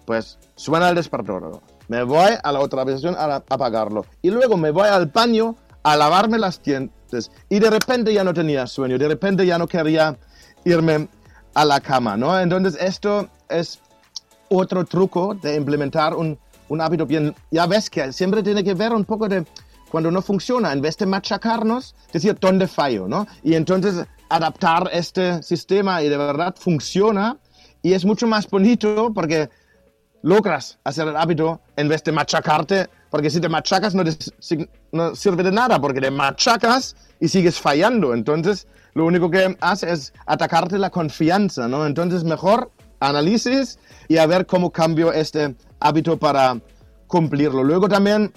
pues 0.06 0.38
suena 0.54 0.88
el 0.88 0.94
despertador. 0.94 1.60
Me 1.88 2.02
voy 2.02 2.32
a 2.42 2.52
la 2.52 2.60
otra 2.60 2.82
habitación 2.82 3.14
a 3.18 3.36
apagarlo. 3.36 4.06
Y 4.22 4.30
luego 4.30 4.56
me 4.56 4.70
voy 4.70 4.88
al 4.88 5.06
baño 5.06 5.56
a 5.82 5.96
lavarme 5.96 6.38
las 6.38 6.62
dientes 6.62 7.30
y 7.48 7.60
de 7.60 7.70
repente 7.70 8.12
ya 8.12 8.24
no 8.24 8.34
tenía 8.34 8.66
sueño, 8.66 8.98
de 8.98 9.06
repente 9.06 9.46
ya 9.46 9.58
no 9.58 9.68
quería 9.68 10.16
irme 10.64 11.08
a 11.52 11.64
la 11.64 11.80
cama, 11.80 12.16
¿no? 12.16 12.38
Entonces 12.40 12.76
esto 12.80 13.28
es 13.48 13.80
otro 14.48 14.84
truco 14.84 15.34
de 15.34 15.54
implementar 15.54 16.14
un, 16.14 16.38
un 16.68 16.80
hábito 16.80 17.06
bien. 17.06 17.34
Ya 17.50 17.66
ves 17.66 17.90
que 17.90 18.12
siempre 18.12 18.42
tiene 18.42 18.62
que 18.64 18.74
ver 18.74 18.92
un 18.92 19.04
poco 19.04 19.28
de 19.28 19.44
cuando 19.90 20.10
no 20.10 20.22
funciona, 20.22 20.72
en 20.72 20.80
vez 20.80 20.96
de 20.96 21.06
machacarnos, 21.06 21.94
decir 22.12 22.36
dónde 22.40 22.66
fallo, 22.66 23.06
¿no? 23.06 23.26
Y 23.42 23.54
entonces 23.54 24.06
adaptar 24.28 24.90
este 24.92 25.42
sistema 25.42 26.02
y 26.02 26.08
de 26.08 26.16
verdad 26.16 26.54
funciona 26.58 27.36
y 27.82 27.92
es 27.92 28.04
mucho 28.04 28.26
más 28.26 28.48
bonito 28.48 29.12
porque 29.14 29.50
logras 30.22 30.78
hacer 30.82 31.06
el 31.06 31.16
hábito 31.16 31.60
en 31.76 31.88
vez 31.88 32.02
de 32.02 32.12
machacarte 32.12 32.88
porque 33.14 33.30
si 33.30 33.40
te 33.40 33.48
machacas 33.48 33.94
no, 33.94 34.02
no, 34.90 35.14
sirve 35.14 35.44
de 35.44 35.52
nada, 35.52 35.80
porque 35.80 36.00
te 36.00 36.10
machacas 36.10 36.96
y 37.20 37.28
sigues 37.28 37.60
fallando. 37.60 38.12
Entonces, 38.12 38.66
lo 38.94 39.06
único 39.06 39.30
que 39.30 39.56
hace 39.60 39.92
es 39.92 40.12
atacarte 40.26 40.78
la 40.78 40.90
confianza, 40.90 41.68
¿no? 41.68 41.86
Entonces, 41.86 42.24
mejor 42.24 42.72
análisis 42.98 43.78
y 44.08 44.16
a 44.16 44.26
ver 44.26 44.46
cómo 44.46 44.72
cambio 44.72 45.12
este 45.12 45.54
hábito 45.84 46.18
para 46.18 46.58
cumplirlo. 47.06 47.62
Luego 47.62 47.88
también 47.88 48.32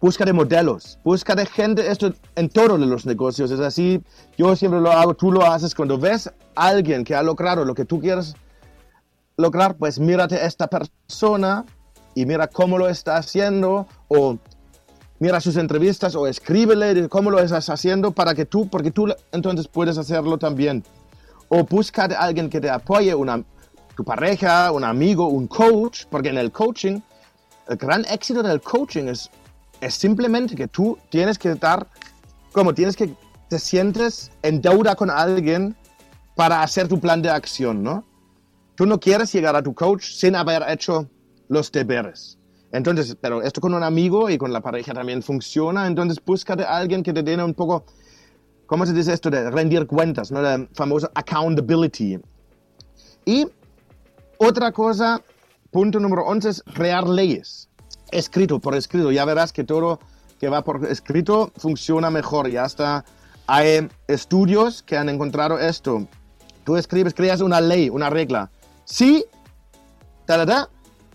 busca 0.00 0.24
de 0.24 0.32
modelos, 0.32 0.98
busca 1.04 1.36
de 1.36 1.46
gente, 1.46 1.88
esto 1.88 2.12
en 2.34 2.48
todos 2.48 2.78
los 2.78 3.06
negocios 3.06 3.52
es 3.52 3.60
así, 3.60 4.02
yo 4.36 4.56
siempre 4.56 4.80
lo 4.80 4.90
hago, 4.90 5.14
tú 5.14 5.30
lo 5.30 5.46
haces, 5.46 5.76
cuando 5.76 5.96
ves 5.96 6.26
a 6.26 6.66
alguien 6.66 7.04
que 7.04 7.14
ha 7.14 7.22
logrado 7.22 7.64
lo 7.64 7.72
que 7.72 7.84
tú 7.84 8.00
quieres 8.00 8.34
lograr, 9.36 9.76
pues 9.76 10.00
mírate 10.00 10.34
a 10.34 10.46
esta 10.46 10.66
persona 10.66 11.64
y 12.16 12.26
mira 12.26 12.48
cómo 12.48 12.78
lo 12.78 12.88
está 12.88 13.16
haciendo 13.16 13.86
o 14.08 14.38
mira 15.20 15.40
sus 15.40 15.56
entrevistas 15.56 16.16
o 16.16 16.26
escríbele 16.26 17.08
cómo 17.08 17.30
lo 17.30 17.38
estás 17.38 17.70
haciendo 17.70 18.10
para 18.10 18.34
que 18.34 18.44
tú, 18.44 18.68
porque 18.68 18.90
tú 18.90 19.14
entonces 19.30 19.68
puedes 19.68 19.98
hacerlo 19.98 20.36
también. 20.36 20.82
O 21.48 21.62
busca 21.62 22.04
a 22.04 22.24
alguien 22.24 22.50
que 22.50 22.60
te 22.60 22.68
apoye, 22.68 23.14
una, 23.14 23.44
tu 23.96 24.04
pareja, 24.04 24.72
un 24.72 24.84
amigo, 24.84 25.28
un 25.28 25.46
coach, 25.46 26.04
porque 26.10 26.28
en 26.28 26.38
el 26.38 26.50
coaching, 26.50 27.00
el 27.68 27.76
gran 27.76 28.04
éxito 28.06 28.42
del 28.42 28.60
coaching 28.60 29.04
es, 29.04 29.30
es 29.80 29.94
simplemente 29.94 30.54
que 30.54 30.68
tú 30.68 30.98
tienes 31.10 31.38
que 31.38 31.50
estar, 31.50 31.86
como 32.52 32.74
tienes 32.74 32.96
que, 32.96 33.14
te 33.48 33.58
sientes 33.58 34.30
en 34.42 34.62
deuda 34.62 34.94
con 34.94 35.10
alguien 35.10 35.76
para 36.34 36.62
hacer 36.62 36.88
tu 36.88 36.98
plan 36.98 37.20
de 37.20 37.30
acción, 37.30 37.82
¿no? 37.82 38.04
Tú 38.74 38.86
no 38.86 38.98
quieres 38.98 39.32
llegar 39.32 39.54
a 39.54 39.62
tu 39.62 39.74
coach 39.74 40.04
sin 40.04 40.34
haber 40.34 40.62
hecho 40.68 41.08
los 41.48 41.70
deberes. 41.70 42.38
Entonces, 42.72 43.16
pero 43.20 43.42
esto 43.42 43.60
con 43.60 43.74
un 43.74 43.82
amigo 43.82 44.30
y 44.30 44.38
con 44.38 44.52
la 44.52 44.62
pareja 44.62 44.94
también 44.94 45.22
funciona. 45.22 45.86
Entonces, 45.86 46.18
búscate 46.24 46.64
a 46.64 46.78
alguien 46.78 47.02
que 47.02 47.12
te 47.12 47.22
dé 47.22 47.36
un 47.44 47.52
poco, 47.52 47.84
¿cómo 48.64 48.86
se 48.86 48.94
dice 48.94 49.12
esto? 49.12 49.28
De 49.28 49.50
rendir 49.50 49.86
cuentas, 49.86 50.32
¿no? 50.32 50.40
La 50.40 50.66
famosa 50.72 51.10
accountability. 51.14 52.18
Y 53.26 53.46
otra 54.42 54.72
cosa, 54.72 55.22
punto 55.70 56.00
número 56.00 56.24
11 56.24 56.48
es 56.48 56.62
crear 56.74 57.08
leyes. 57.08 57.68
Escrito, 58.10 58.58
por 58.58 58.74
escrito. 58.74 59.10
Ya 59.10 59.24
verás 59.24 59.52
que 59.52 59.64
todo 59.64 60.00
que 60.38 60.48
va 60.48 60.62
por 60.62 60.84
escrito 60.86 61.52
funciona 61.56 62.10
mejor. 62.10 62.50
Ya 62.50 62.64
está. 62.64 63.04
Hay 63.46 63.88
estudios 64.08 64.82
que 64.82 64.96
han 64.96 65.08
encontrado 65.08 65.58
esto. 65.58 66.06
Tú 66.64 66.76
escribes, 66.76 67.14
creas 67.14 67.40
una 67.40 67.60
ley, 67.60 67.88
una 67.88 68.10
regla. 68.10 68.50
Sí, 68.84 69.24
ta, 70.26 70.44
ta, 70.44 70.68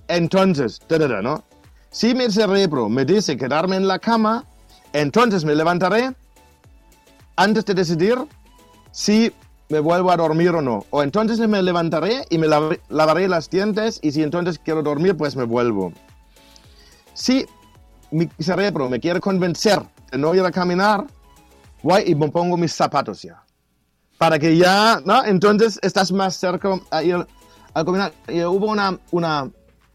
entonces, 0.07 0.79
¿no? 1.23 1.43
Si 1.89 2.13
mi 2.13 2.29
cerebro 2.31 2.89
me 2.89 3.05
dice 3.05 3.37
quedarme 3.37 3.75
en 3.75 3.87
la 3.87 3.99
cama, 3.99 4.45
entonces 4.93 5.43
me 5.45 5.55
levantaré 5.55 6.13
antes 7.35 7.65
de 7.65 7.73
decidir 7.73 8.17
si 8.91 9.31
me 9.69 9.79
vuelvo 9.79 10.11
a 10.11 10.17
dormir 10.17 10.49
o 10.49 10.61
no. 10.61 10.85
O 10.89 11.03
entonces 11.03 11.39
me 11.39 11.61
levantaré 11.61 12.25
y 12.29 12.37
me 12.37 12.47
lavaré 12.47 13.27
las 13.27 13.49
dientes 13.49 13.99
y 14.01 14.11
si 14.11 14.23
entonces 14.23 14.59
quiero 14.59 14.81
dormir, 14.81 15.15
pues 15.15 15.35
me 15.35 15.43
vuelvo. 15.43 15.93
Si 17.13 17.45
mi 18.11 18.29
cerebro 18.39 18.89
me 18.89 18.99
quiere 18.99 19.19
convencer 19.19 19.81
de 20.11 20.17
no 20.17 20.33
ir 20.33 20.41
a 20.41 20.51
caminar, 20.51 21.05
voy 21.83 22.03
y 22.05 22.15
me 22.15 22.29
pongo 22.29 22.57
mis 22.57 22.73
zapatos 22.73 23.21
ya. 23.21 23.43
Para 24.17 24.39
que 24.39 24.57
ya, 24.57 25.01
¿no? 25.05 25.23
Entonces 25.25 25.79
estás 25.81 26.11
más 26.11 26.35
cerca 26.35 26.79
a 26.89 27.03
ir 27.03 27.27
a 27.73 27.85
caminar. 27.85 28.13
Y 28.27 28.41
hubo 28.41 28.67
una, 28.67 28.97
una 29.11 29.49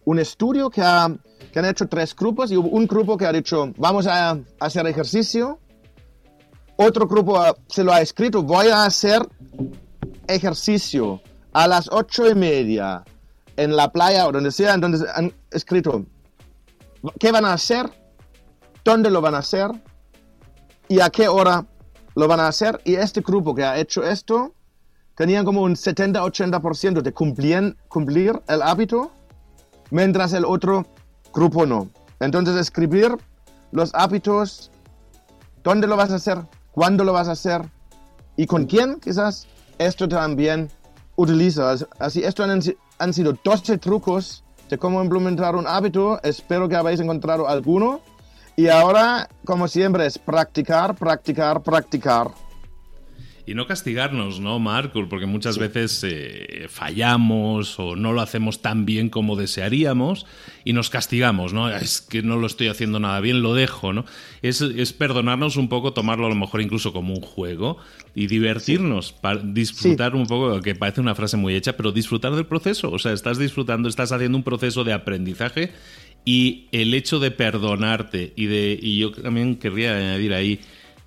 un 0.05 0.19
estudio 0.19 0.71
que, 0.71 0.83
han 0.83 1.21
hecho 1.55 1.87
tres 1.87 2.15
grupos 2.15 2.51
y 2.51 2.57
hubo 2.57 2.69
un 2.69 2.87
grupo 2.87 3.17
que 3.17 3.27
ha 3.27 3.33
dicho, 3.33 3.73
vamos 3.77 4.07
a, 4.07 4.39
hacer 4.59 4.87
ejercicio. 4.87 5.59
Otro 6.77 7.07
grupo 7.07 7.41
se 7.69 7.85
lo 7.85 7.93
ha 7.93 8.01
escrito, 8.01 8.43
voy 8.43 8.69
a 8.69 8.85
hacer 8.85 9.23
ejercicio 10.29 11.21
a 11.53 11.69
las 11.69 11.89
ocho 11.93 12.29
y 12.29 12.35
media 12.35 13.05
en 13.57 13.77
la 13.77 13.93
playa 13.93 14.27
o 14.27 14.33
donde 14.33 14.51
sea. 14.51 14.75
Entonces 14.75 15.07
han 15.15 15.33
escrito 15.51 16.05
qué 17.19 17.33
van 17.33 17.45
a 17.45 17.53
hacer, 17.53 17.91
dónde 18.85 19.11
lo 19.11 19.21
van 19.21 19.35
a 19.35 19.39
hacer 19.39 19.71
y 20.89 21.01
a 21.01 21.11
qué 21.11 21.29
hora 21.29 21.67
lo 22.15 22.29
van 22.29 22.41
a 22.41 22.49
hacer. 22.49 22.81
Y 22.85 22.95
este 22.95 23.21
grupo 23.21 23.55
que 23.55 23.65
ha 23.65 23.79
hecho 23.79 24.03
esto 24.03 24.55
tenían 25.17 25.45
como 25.45 25.63
un 25.63 25.75
70-80% 25.75 27.03
de 27.03 27.13
cumplir, 27.13 27.77
cumplir 27.89 28.41
el 28.49 28.63
hábito 28.63 29.13
mientras 29.91 30.33
el 30.33 30.45
otro 30.45 30.87
grupo 31.33 31.67
no. 31.67 31.91
Entonces 32.21 32.57
escribir 32.57 33.17
los 33.73 33.95
hábitos, 33.95 34.71
dónde 35.63 35.87
lo 35.87 35.97
vas 35.97 36.11
a 36.13 36.17
hacer, 36.17 36.39
cuándo 36.73 37.05
lo 37.05 37.13
vas 37.13 37.29
a 37.29 37.33
hacer 37.33 37.63
y 38.37 38.47
con 38.47 38.67
quién 38.67 38.99
quizás, 39.01 39.47
esto 39.79 40.09
también 40.09 40.71
utiliza. 41.17 41.75
Así, 41.99 42.23
esto 42.25 42.43
han, 42.45 42.61
han 42.99 43.13
sido 43.13 43.37
12 43.45 43.79
trucos 43.79 44.45
de 44.69 44.79
cómo 44.79 45.03
implementar 45.03 45.57
un 45.57 45.67
hábito. 45.67 46.21
Espero 46.23 46.69
que 46.69 46.77
habéis 46.77 47.01
encontrado 47.01 47.49
alguno. 47.49 48.01
Y 48.57 48.69
ahora, 48.69 49.29
como 49.45 49.69
siempre, 49.69 50.07
es 50.07 50.19
practicar, 50.19 50.95
practicar, 50.95 51.63
practicar. 51.63 52.31
Y 53.45 53.55
no 53.55 53.67
castigarnos, 53.67 54.39
¿no, 54.39 54.61
Marco? 54.61 55.09
Porque 55.09 55.27
muchas 55.27 55.59
veces 55.59 56.05
eh, 56.05 56.67
fallamos 56.69 57.77
o 57.81 57.97
no 57.97 58.13
lo 58.13 58.21
hacemos 58.21 58.63
tan 58.63 58.87
bien 58.87 59.09
como 59.09 59.35
desearíamos 59.35 60.27
y 60.65 60.73
nos 60.75 60.91
castigamos, 60.91 61.53
¿no? 61.53 61.69
Es 61.69 62.01
que 62.01 62.23
no 62.23 62.37
lo 62.37 62.47
estoy 62.47 62.69
haciendo 62.69 63.01
nada 63.01 63.19
bien, 63.19 63.43
lo 63.43 63.55
dejo, 63.55 63.93
¿no? 63.93 64.05
Es, 64.43 64.63
perdonarnos 64.93 65.57
un 65.57 65.69
poco, 65.69 65.93
tomarlo 65.93 66.27
a 66.27 66.29
lo 66.29 66.37
mejor 66.37 66.61
incluso 66.61 66.93
como 66.93 67.15
un 67.15 67.21
juego 67.21 67.79
y 68.15 68.29
divertirnos, 68.29 69.11
para 69.11 69.41
disfrutar 69.41 70.15
un 70.15 70.27
poco, 70.29 70.61
que 70.61 70.77
parece 70.77 71.01
una 71.01 71.17
frase 71.17 71.37
muy 71.37 71.57
hecha, 71.57 71.77
pero 71.77 71.91
disfrutar 71.91 72.37
del 72.37 72.47
proceso. 72.47 72.93
O 72.93 73.01
sea, 73.01 73.13
estás 73.13 73.39
disfrutando, 73.39 73.89
estás 73.89 74.13
haciendo 74.13 74.39
un 74.39 74.45
proceso 74.45 74.85
de 74.85 74.93
aprendizaje 74.93 75.73
y 76.25 76.69
el 76.71 76.95
hecho 76.95 77.19
de 77.19 77.33
perdonarte 77.33 78.35
y 78.37 78.47
de. 78.47 78.79
Y 78.81 78.99
yo 78.99 79.11
también 79.11 79.57
querría 79.57 79.97
añadir 79.97 80.33
ahí, 80.33 80.61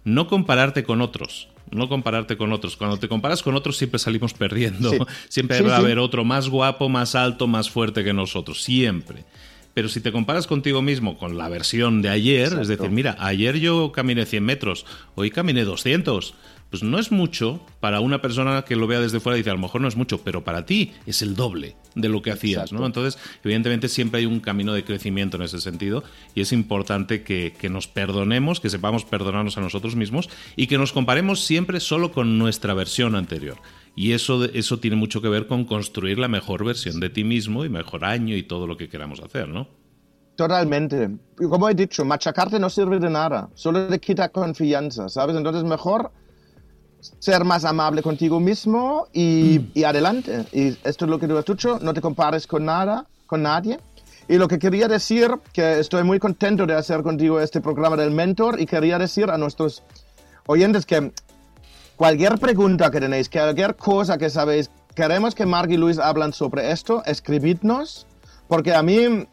no 0.04 0.28
compararte 0.28 0.84
con 0.84 1.00
otros 1.00 1.48
no 1.72 1.90
compararte 1.90 2.38
con 2.38 2.52
otros. 2.54 2.78
Cuando 2.78 2.98
te 2.98 3.08
comparas 3.08 3.44
con 3.44 3.56
otros 3.56 3.78
siempre 3.78 4.00
salimos 4.00 4.34
perdiendo. 4.34 4.92
Siempre 5.30 5.62
va 5.62 5.76
a 5.76 5.80
haber 5.80 6.00
otro 6.00 6.24
más 6.24 6.50
guapo, 6.50 6.90
más 6.90 7.16
alto, 7.16 7.48
más 7.48 7.70
fuerte 7.70 8.04
que 8.04 8.14
nosotros. 8.14 8.64
Siempre. 8.64 9.26
Pero 9.74 9.90
si 9.90 10.00
te 10.00 10.14
comparas 10.14 10.48
contigo 10.48 10.82
mismo 10.82 11.18
con 11.18 11.38
la 11.38 11.50
versión 11.50 12.02
de 12.02 12.10
ayer, 12.10 12.58
es 12.62 12.70
decir, 12.70 12.90
mira, 12.92 13.18
ayer 13.20 13.60
yo 13.60 13.92
caminé 13.92 14.26
100 14.26 14.44
metros, 14.44 14.86
hoy 15.16 15.32
caminé 15.32 15.66
200 15.66 16.34
pues 16.70 16.84
no 16.84 17.00
es 17.00 17.12
mucho 17.12 17.62
para 17.80 18.00
una 18.00 18.22
persona 18.22 18.64
que 18.64 18.76
lo 18.76 18.88
vea 18.88 19.00
desde 19.00 19.20
fuera 19.20 19.38
y 19.38 19.42
dice, 19.42 19.50
a 19.50 19.54
lo 19.54 19.60
mejor 19.60 19.82
no 19.82 19.88
es 19.88 19.96
mucho, 19.96 20.22
pero 20.24 20.44
para 20.44 20.66
ti 20.66 20.92
es 21.06 21.22
el 21.22 21.36
doble 21.36 21.76
de 21.96 22.10
lo 22.10 22.22
que 22.22 22.32
hacías, 22.32 22.74
¿no? 22.74 22.86
Entonces, 22.86 23.22
evidentemente 23.44 23.88
siempre 23.88 24.20
hay 24.20 24.26
un 24.26 24.40
camino 24.40 24.74
de 24.74 24.84
crecimiento 24.84 25.38
en 25.38 25.44
ese 25.44 25.62
sentido 25.62 26.04
y 26.34 26.42
es 26.42 26.52
importante 26.52 27.24
que, 27.24 27.54
nos 27.70 27.88
perdonemos, 27.88 28.60
que 28.60 28.70
sepamos 28.70 29.06
perdonarnos 29.06 29.58
a 29.58 29.62
nosotros 29.62 29.96
mismos 29.96 30.30
y 30.56 30.68
que 30.68 30.78
nos 30.78 30.94
comparemos 30.94 31.44
siempre 31.44 31.80
solo 31.80 32.12
con 32.12 32.38
nuestra 32.38 32.74
versión 32.74 33.16
anterior. 33.16 33.58
Y 33.96 34.12
eso, 34.12 34.46
eso 34.46 34.80
tiene 34.80 34.98
mucho 34.98 35.22
que 35.22 35.30
ver 35.30 35.48
con 35.48 35.66
construir 35.66 36.20
la 36.20 36.28
mejor 36.28 36.66
versión 36.66 37.00
de 37.00 37.10
ti 37.10 37.24
mismo 37.24 37.64
y 37.64 37.70
mejor 37.70 38.04
año 38.06 38.36
y 38.36 38.44
todo 38.44 38.68
lo 38.68 38.76
que 38.76 38.90
queramos 38.90 39.22
hacer, 39.22 39.48
¿no? 39.48 39.68
Totalmente. 40.36 41.10
Como 41.38 41.70
he 41.70 41.74
dicho, 41.74 42.04
machacarte 42.04 42.60
no 42.60 42.70
sirve 42.70 43.00
de 43.00 43.10
nada, 43.10 43.50
solo 43.54 43.88
te 43.88 44.00
quita 44.00 44.30
confianza, 44.30 45.08
¿sabes? 45.08 45.36
Entonces 45.36 45.64
mejor 45.64 46.12
ser 47.20 47.44
más 47.44 47.66
amable 47.66 48.02
contigo 48.02 48.40
mismo 48.40 49.08
y, 49.14 49.60
mm. 49.60 49.72
y, 49.74 49.84
adelante. 49.84 50.46
Y 50.52 50.78
esto 50.84 51.06
es 51.06 51.12
lo 51.12 51.20
que 51.20 51.28
tú 51.28 51.38
has 51.38 51.46
dicho, 51.46 51.80
no 51.82 51.94
te 51.94 52.02
compares 52.02 52.48
con 52.48 52.66
nada, 52.66 53.06
con 53.28 53.44
nadie. 53.44 53.80
Y 54.28 54.38
lo 54.38 54.48
que 54.48 54.58
quería 54.58 54.88
decir, 54.88 55.30
que 55.54 55.80
estoy 55.80 56.04
muy 56.04 56.20
contento 56.20 56.66
de 56.66 56.74
hacer 56.74 57.04
contigo 57.04 57.40
este 57.40 57.62
programa 57.62 57.96
del 57.96 58.12
mentor 58.12 58.60
y 58.60 58.66
quería 58.66 58.98
decir 58.98 59.30
a 59.30 59.38
nuestros 59.38 59.84
oyentes 60.48 60.86
que 60.86 61.12
cualquier 61.96 62.40
pregunta 62.40 62.90
que 62.90 63.00
tenéis, 63.00 63.30
cualquier 63.30 63.76
cosa 63.76 64.18
que 64.18 64.32
sabéis, 64.32 64.72
queremos 64.96 65.36
que 65.36 65.46
Mark 65.46 65.70
y 65.70 65.78
Luis 65.78 66.00
hablan 66.00 66.34
sobre 66.34 66.72
esto, 66.72 67.04
escribidnos, 67.06 68.08
porque 68.48 68.74
a 68.74 68.82
mí 68.82 69.28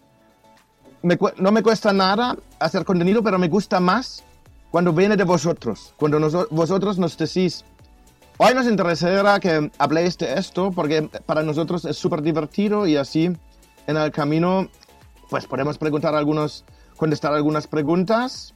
no 1.03 1.53
me 1.53 1.63
cuesta 1.63 1.93
nada 1.93 2.37
hacer 2.59 2.85
contenido, 2.85 3.23
pero 3.23 3.39
me 3.39 3.49
gusta 3.49 3.81
más 3.81 4.23
cuando 4.73 4.91
viene 4.95 5.19
de 5.19 5.25
vosotros, 5.25 5.93
cuando 5.99 6.47
vosotros 6.51 6.99
nos 6.99 7.17
decís, 7.19 7.63
hoy 8.39 8.55
nos 8.55 8.67
interesará 8.67 9.39
que 9.39 9.71
habléis 9.77 10.17
de 10.17 10.33
esto 10.33 10.71
porque 10.73 11.11
para 11.27 11.43
nosotros 11.43 11.85
es 11.85 11.99
súper 11.99 12.23
divertido 12.23 12.87
y 12.87 12.97
así 12.97 13.31
en 13.87 13.97
el 13.99 14.11
camino 14.11 14.67
pues 15.29 15.47
podemos 15.47 15.77
preguntar 15.77 16.15
algunos, 16.15 16.65
contestar 16.97 17.35
algunas 17.35 17.67
preguntas 17.67 18.55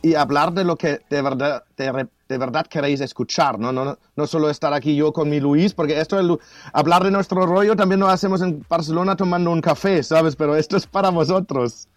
y 0.00 0.14
hablar 0.14 0.52
de 0.52 0.62
lo 0.62 0.76
que 0.76 1.00
de 1.10 1.22
verdad, 1.22 1.64
de, 1.76 2.38
verdad 2.38 2.64
queréis 2.68 3.00
escuchar, 3.00 3.58
¿no? 3.58 3.72
No, 3.72 3.98
¿no? 4.14 4.26
solo 4.28 4.48
estar 4.48 4.72
aquí 4.72 4.94
yo 4.94 5.12
con 5.12 5.28
mi 5.28 5.40
Luis, 5.40 5.74
porque 5.74 6.00
esto, 6.00 6.20
es 6.20 6.38
hablar 6.72 7.02
de 7.02 7.10
nuestro 7.10 7.46
rollo 7.46 7.74
también 7.74 7.98
lo 7.98 8.08
hacemos 8.08 8.42
en 8.42 8.64
Barcelona 8.68 9.16
tomando 9.16 9.50
un 9.50 9.60
café, 9.60 10.04
¿sabes? 10.04 10.36
Pero 10.36 10.54
esto 10.54 10.76
es 10.76 10.86
para 10.86 11.10
vosotros. 11.10 11.88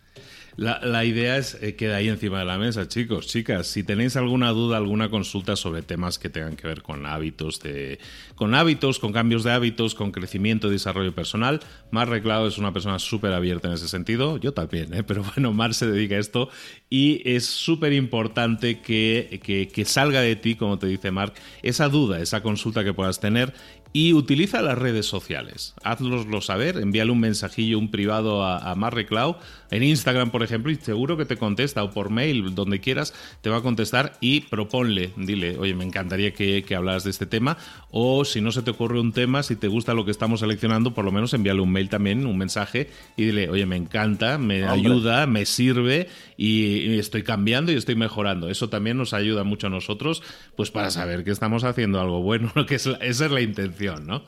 La, 0.57 1.03
idea 1.03 1.37
es 1.37 1.55
que 1.55 1.67
eh, 1.67 1.75
queda 1.75 1.97
ahí 1.97 2.07
encima 2.07 2.39
de 2.39 2.45
la 2.45 2.57
mesa, 2.57 2.87
chicos, 2.87 3.27
chicas. 3.27 3.67
Si 3.67 3.83
tenéis 3.83 4.15
alguna 4.15 4.51
duda, 4.51 4.77
alguna 4.77 5.09
consulta 5.09 5.57
sobre 5.57 5.81
temas 5.81 6.17
que 6.17 6.29
tengan 6.29 6.55
que 6.55 6.65
ver 6.65 6.81
con 6.81 7.05
hábitos, 7.05 7.59
de, 7.59 7.99
con 8.35 8.55
hábitos, 8.55 8.99
con 8.99 9.11
cambios 9.11 9.43
de 9.43 9.51
hábitos, 9.51 9.95
con 9.95 10.13
crecimiento 10.13 10.67
y 10.67 10.71
desarrollo 10.71 11.13
personal, 11.13 11.59
Mar 11.91 12.07
Reclado 12.07 12.47
es 12.47 12.57
una 12.57 12.71
persona 12.71 12.99
súper 12.99 13.33
abierta 13.33 13.67
en 13.67 13.73
ese 13.73 13.89
sentido. 13.89 14.37
Yo 14.37 14.53
también, 14.53 14.93
¿eh? 14.93 15.03
pero 15.03 15.23
bueno, 15.35 15.51
Mar 15.51 15.73
se 15.73 15.87
dedica 15.87 16.15
a 16.15 16.19
esto 16.19 16.49
y 16.89 17.21
es 17.25 17.45
súper 17.45 17.91
importante 17.91 18.79
que, 18.79 19.41
que, 19.43 19.67
que 19.67 19.83
salga 19.83 20.21
de 20.21 20.37
ti, 20.37 20.55
como 20.55 20.79
te 20.79 20.87
dice 20.87 21.11
Mark, 21.11 21.33
esa 21.63 21.89
duda, 21.89 22.21
esa 22.21 22.41
consulta 22.41 22.85
que 22.85 22.93
puedas 22.93 23.19
tener 23.19 23.53
y 23.95 24.11
utiliza 24.11 24.61
las 24.61 24.77
redes 24.77 25.05
sociales. 25.05 25.73
Hazloslo 25.81 26.41
saber, 26.41 26.75
envíale 26.75 27.11
un 27.11 27.21
mensajillo, 27.21 27.79
un 27.79 27.91
privado 27.91 28.43
a, 28.43 28.57
a 28.57 28.75
Marreclau 28.75 29.37
en 29.71 29.83
Instagram, 29.83 30.31
por 30.31 30.43
ejemplo, 30.43 30.69
y 30.69 30.75
seguro 30.75 31.15
que 31.15 31.23
te 31.23 31.37
contesta, 31.37 31.81
o 31.81 31.91
por 31.91 32.09
mail, 32.09 32.53
donde 32.55 32.81
quieras, 32.81 33.13
te 33.39 33.49
va 33.49 33.59
a 33.59 33.61
contestar 33.61 34.17
y 34.19 34.41
proponle, 34.41 35.11
dile, 35.15 35.57
oye, 35.57 35.73
me 35.75 35.85
encantaría 35.85 36.33
que, 36.33 36.63
que 36.63 36.75
hablaras 36.75 37.05
de 37.05 37.11
este 37.11 37.25
tema, 37.25 37.57
o 37.97 38.25
si 38.25 38.41
no 38.41 38.51
se 38.51 38.61
te 38.61 38.71
ocurre 38.71 38.99
un 38.99 39.13
tema, 39.13 39.41
si 39.41 39.55
te 39.55 39.69
gusta 39.69 39.93
lo 39.93 40.03
que 40.03 40.11
estamos 40.11 40.41
seleccionando, 40.41 40.93
por 40.93 41.05
lo 41.05 41.13
menos 41.13 41.33
envíale 41.33 41.61
un 41.61 41.71
mail 41.71 41.87
también, 41.87 42.25
un 42.25 42.37
mensaje, 42.37 42.89
y 43.15 43.23
dile, 43.23 43.49
oye, 43.49 43.65
me 43.65 43.77
encanta, 43.77 44.37
me 44.37 44.65
ayuda, 44.65 45.25
me 45.27 45.45
sirve, 45.45 46.09
y, 46.35 46.99
estoy 46.99 47.23
cambiando 47.23 47.71
y 47.71 47.75
estoy 47.75 47.95
mejorando. 47.95 48.49
Eso 48.49 48.67
también 48.67 48.97
nos 48.97 49.13
ayuda 49.13 49.45
mucho 49.45 49.67
a 49.67 49.69
nosotros, 49.69 50.23
pues 50.57 50.71
para 50.71 50.91
saber 50.91 51.23
que 51.23 51.31
estamos 51.31 51.63
haciendo 51.63 52.01
algo 52.01 52.21
bueno, 52.21 52.51
que 52.67 52.75
es, 52.75 52.85
esa 52.85 53.25
es 53.25 53.31
la 53.31 53.39
intención 53.39 54.05
¿no? 54.05 54.23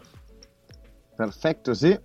Perfecto, 1.18 1.76
sí. 1.76 1.98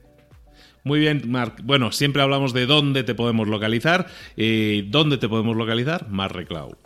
Muy 0.83 0.99
bien, 0.99 1.23
Marc. 1.29 1.61
Bueno, 1.63 1.93
siempre 1.93 2.23
hablamos 2.23 2.53
de 2.53 2.67
dónde 2.67 3.05
te 3.05 3.15
podemos 3.15 3.47
localizar. 3.47 4.09
Eh, 4.37 4.85
¿Dónde 4.89 5.17
te 5.17 5.29
podemos 5.29 5.57
localizar? 5.57 6.09
Marc 6.09 6.35
Reclau. 6.35 6.77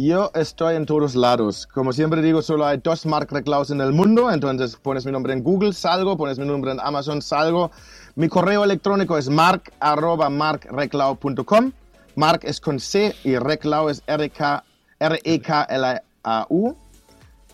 Yo 0.00 0.30
estoy 0.36 0.76
en 0.76 0.86
todos 0.86 1.16
lados. 1.16 1.66
Como 1.66 1.92
siempre 1.92 2.22
digo, 2.22 2.40
solo 2.40 2.64
hay 2.64 2.78
dos 2.78 3.04
Marc 3.04 3.32
Reclaus 3.32 3.72
en 3.72 3.80
el 3.80 3.92
mundo. 3.92 4.30
Entonces 4.30 4.76
pones 4.76 5.04
mi 5.04 5.10
nombre 5.10 5.32
en 5.32 5.42
Google, 5.42 5.72
salgo. 5.72 6.16
Pones 6.16 6.38
mi 6.38 6.46
nombre 6.46 6.70
en 6.70 6.78
Amazon, 6.78 7.20
salgo. 7.20 7.72
Mi 8.14 8.28
correo 8.28 8.62
electrónico 8.62 9.18
es 9.18 9.28
mark.markreclau.com. 9.28 11.72
Mark 12.14 12.42
es 12.44 12.60
con 12.60 12.78
C 12.78 13.16
y 13.24 13.38
Reclau 13.38 13.88
es 13.88 14.04
R-E-K-L-A-U. 14.06 14.66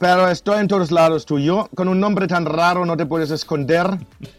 Pero 0.05 0.29
estoy 0.29 0.61
en 0.61 0.69
todos 0.69 0.91
lados 0.91 1.25
tú. 1.25 1.39
Yo 1.39 1.71
con 1.75 1.89
un 1.89 1.99
nombre 1.99 2.27
tan 2.27 2.45
raro 2.45 2.85
no 2.85 2.95
te 2.95 3.07
puedes 3.07 3.31
esconder, 3.31 3.87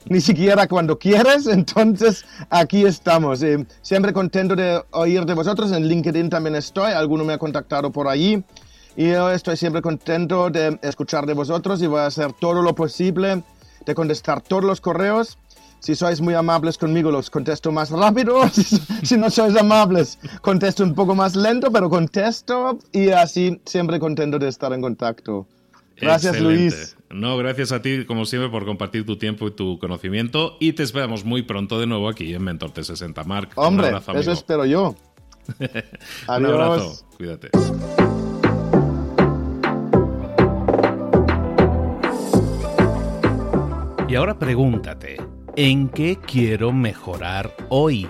ni 0.05 0.21
siquiera 0.21 0.67
cuando 0.67 0.99
quieres. 0.99 1.47
Entonces 1.51 2.23
aquí 2.51 2.85
estamos. 2.85 3.41
Eh, 3.41 3.65
siempre 3.81 4.13
contento 4.13 4.55
de 4.55 4.83
oír 4.91 5.25
de 5.25 5.33
vosotros. 5.33 5.71
En 5.71 5.87
LinkedIn 5.87 6.29
también 6.29 6.55
estoy. 6.55 6.91
Alguno 6.91 7.23
me 7.23 7.33
ha 7.33 7.39
contactado 7.39 7.91
por 7.91 8.07
allí. 8.07 8.43
Y 8.95 9.09
yo 9.09 9.31
estoy 9.31 9.57
siempre 9.57 9.81
contento 9.81 10.51
de 10.51 10.77
escuchar 10.83 11.25
de 11.25 11.33
vosotros 11.33 11.81
y 11.81 11.87
voy 11.87 12.01
a 12.01 12.05
hacer 12.05 12.31
todo 12.33 12.61
lo 12.61 12.75
posible 12.75 13.41
de 13.87 13.95
contestar 13.95 14.41
todos 14.41 14.63
los 14.63 14.79
correos. 14.79 15.39
Si 15.79 15.95
sois 15.95 16.21
muy 16.21 16.35
amables 16.35 16.77
conmigo, 16.77 17.09
los 17.09 17.31
contesto 17.31 17.71
más 17.71 17.89
rápido. 17.89 18.47
si 19.03 19.17
no 19.17 19.31
sois 19.31 19.55
amables, 19.55 20.19
contesto 20.41 20.83
un 20.83 20.93
poco 20.93 21.15
más 21.15 21.35
lento, 21.35 21.71
pero 21.71 21.89
contesto 21.89 22.77
y 22.91 23.09
así 23.09 23.59
siempre 23.65 23.99
contento 23.99 24.37
de 24.37 24.47
estar 24.47 24.71
en 24.71 24.81
contacto. 24.81 25.47
Gracias, 25.97 26.39
Luis. 26.39 26.97
No, 27.09 27.37
gracias 27.37 27.71
a 27.71 27.81
ti, 27.81 28.05
como 28.05 28.25
siempre, 28.25 28.49
por 28.49 28.65
compartir 28.65 29.05
tu 29.05 29.17
tiempo 29.17 29.47
y 29.47 29.51
tu 29.51 29.79
conocimiento. 29.79 30.57
Y 30.59 30.73
te 30.73 30.83
esperamos 30.83 31.23
muy 31.23 31.43
pronto 31.43 31.79
de 31.79 31.87
nuevo 31.87 32.09
aquí 32.09 32.33
en 32.33 32.43
Mentor 32.43 32.73
T60. 32.73 33.25
Mark, 33.25 33.49
Hombre, 33.55 33.91
eso 34.15 34.31
espero 34.31 34.65
yo. 34.65 34.95
un 36.27 36.45
abrazo. 36.45 37.07
Cuídate. 37.17 37.49
Y 44.07 44.15
ahora 44.15 44.37
pregúntate, 44.37 45.17
¿en 45.55 45.89
qué 45.89 46.17
quiero 46.17 46.71
mejorar 46.71 47.55
hoy? 47.69 48.07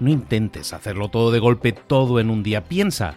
No 0.00 0.10
intentes 0.10 0.72
hacerlo 0.72 1.10
todo 1.10 1.30
de 1.30 1.38
golpe, 1.38 1.72
todo 1.72 2.18
en 2.18 2.28
un 2.28 2.42
día. 2.42 2.64
Piensa, 2.64 3.16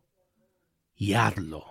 y 1.01 1.15
hazlo. 1.15 1.70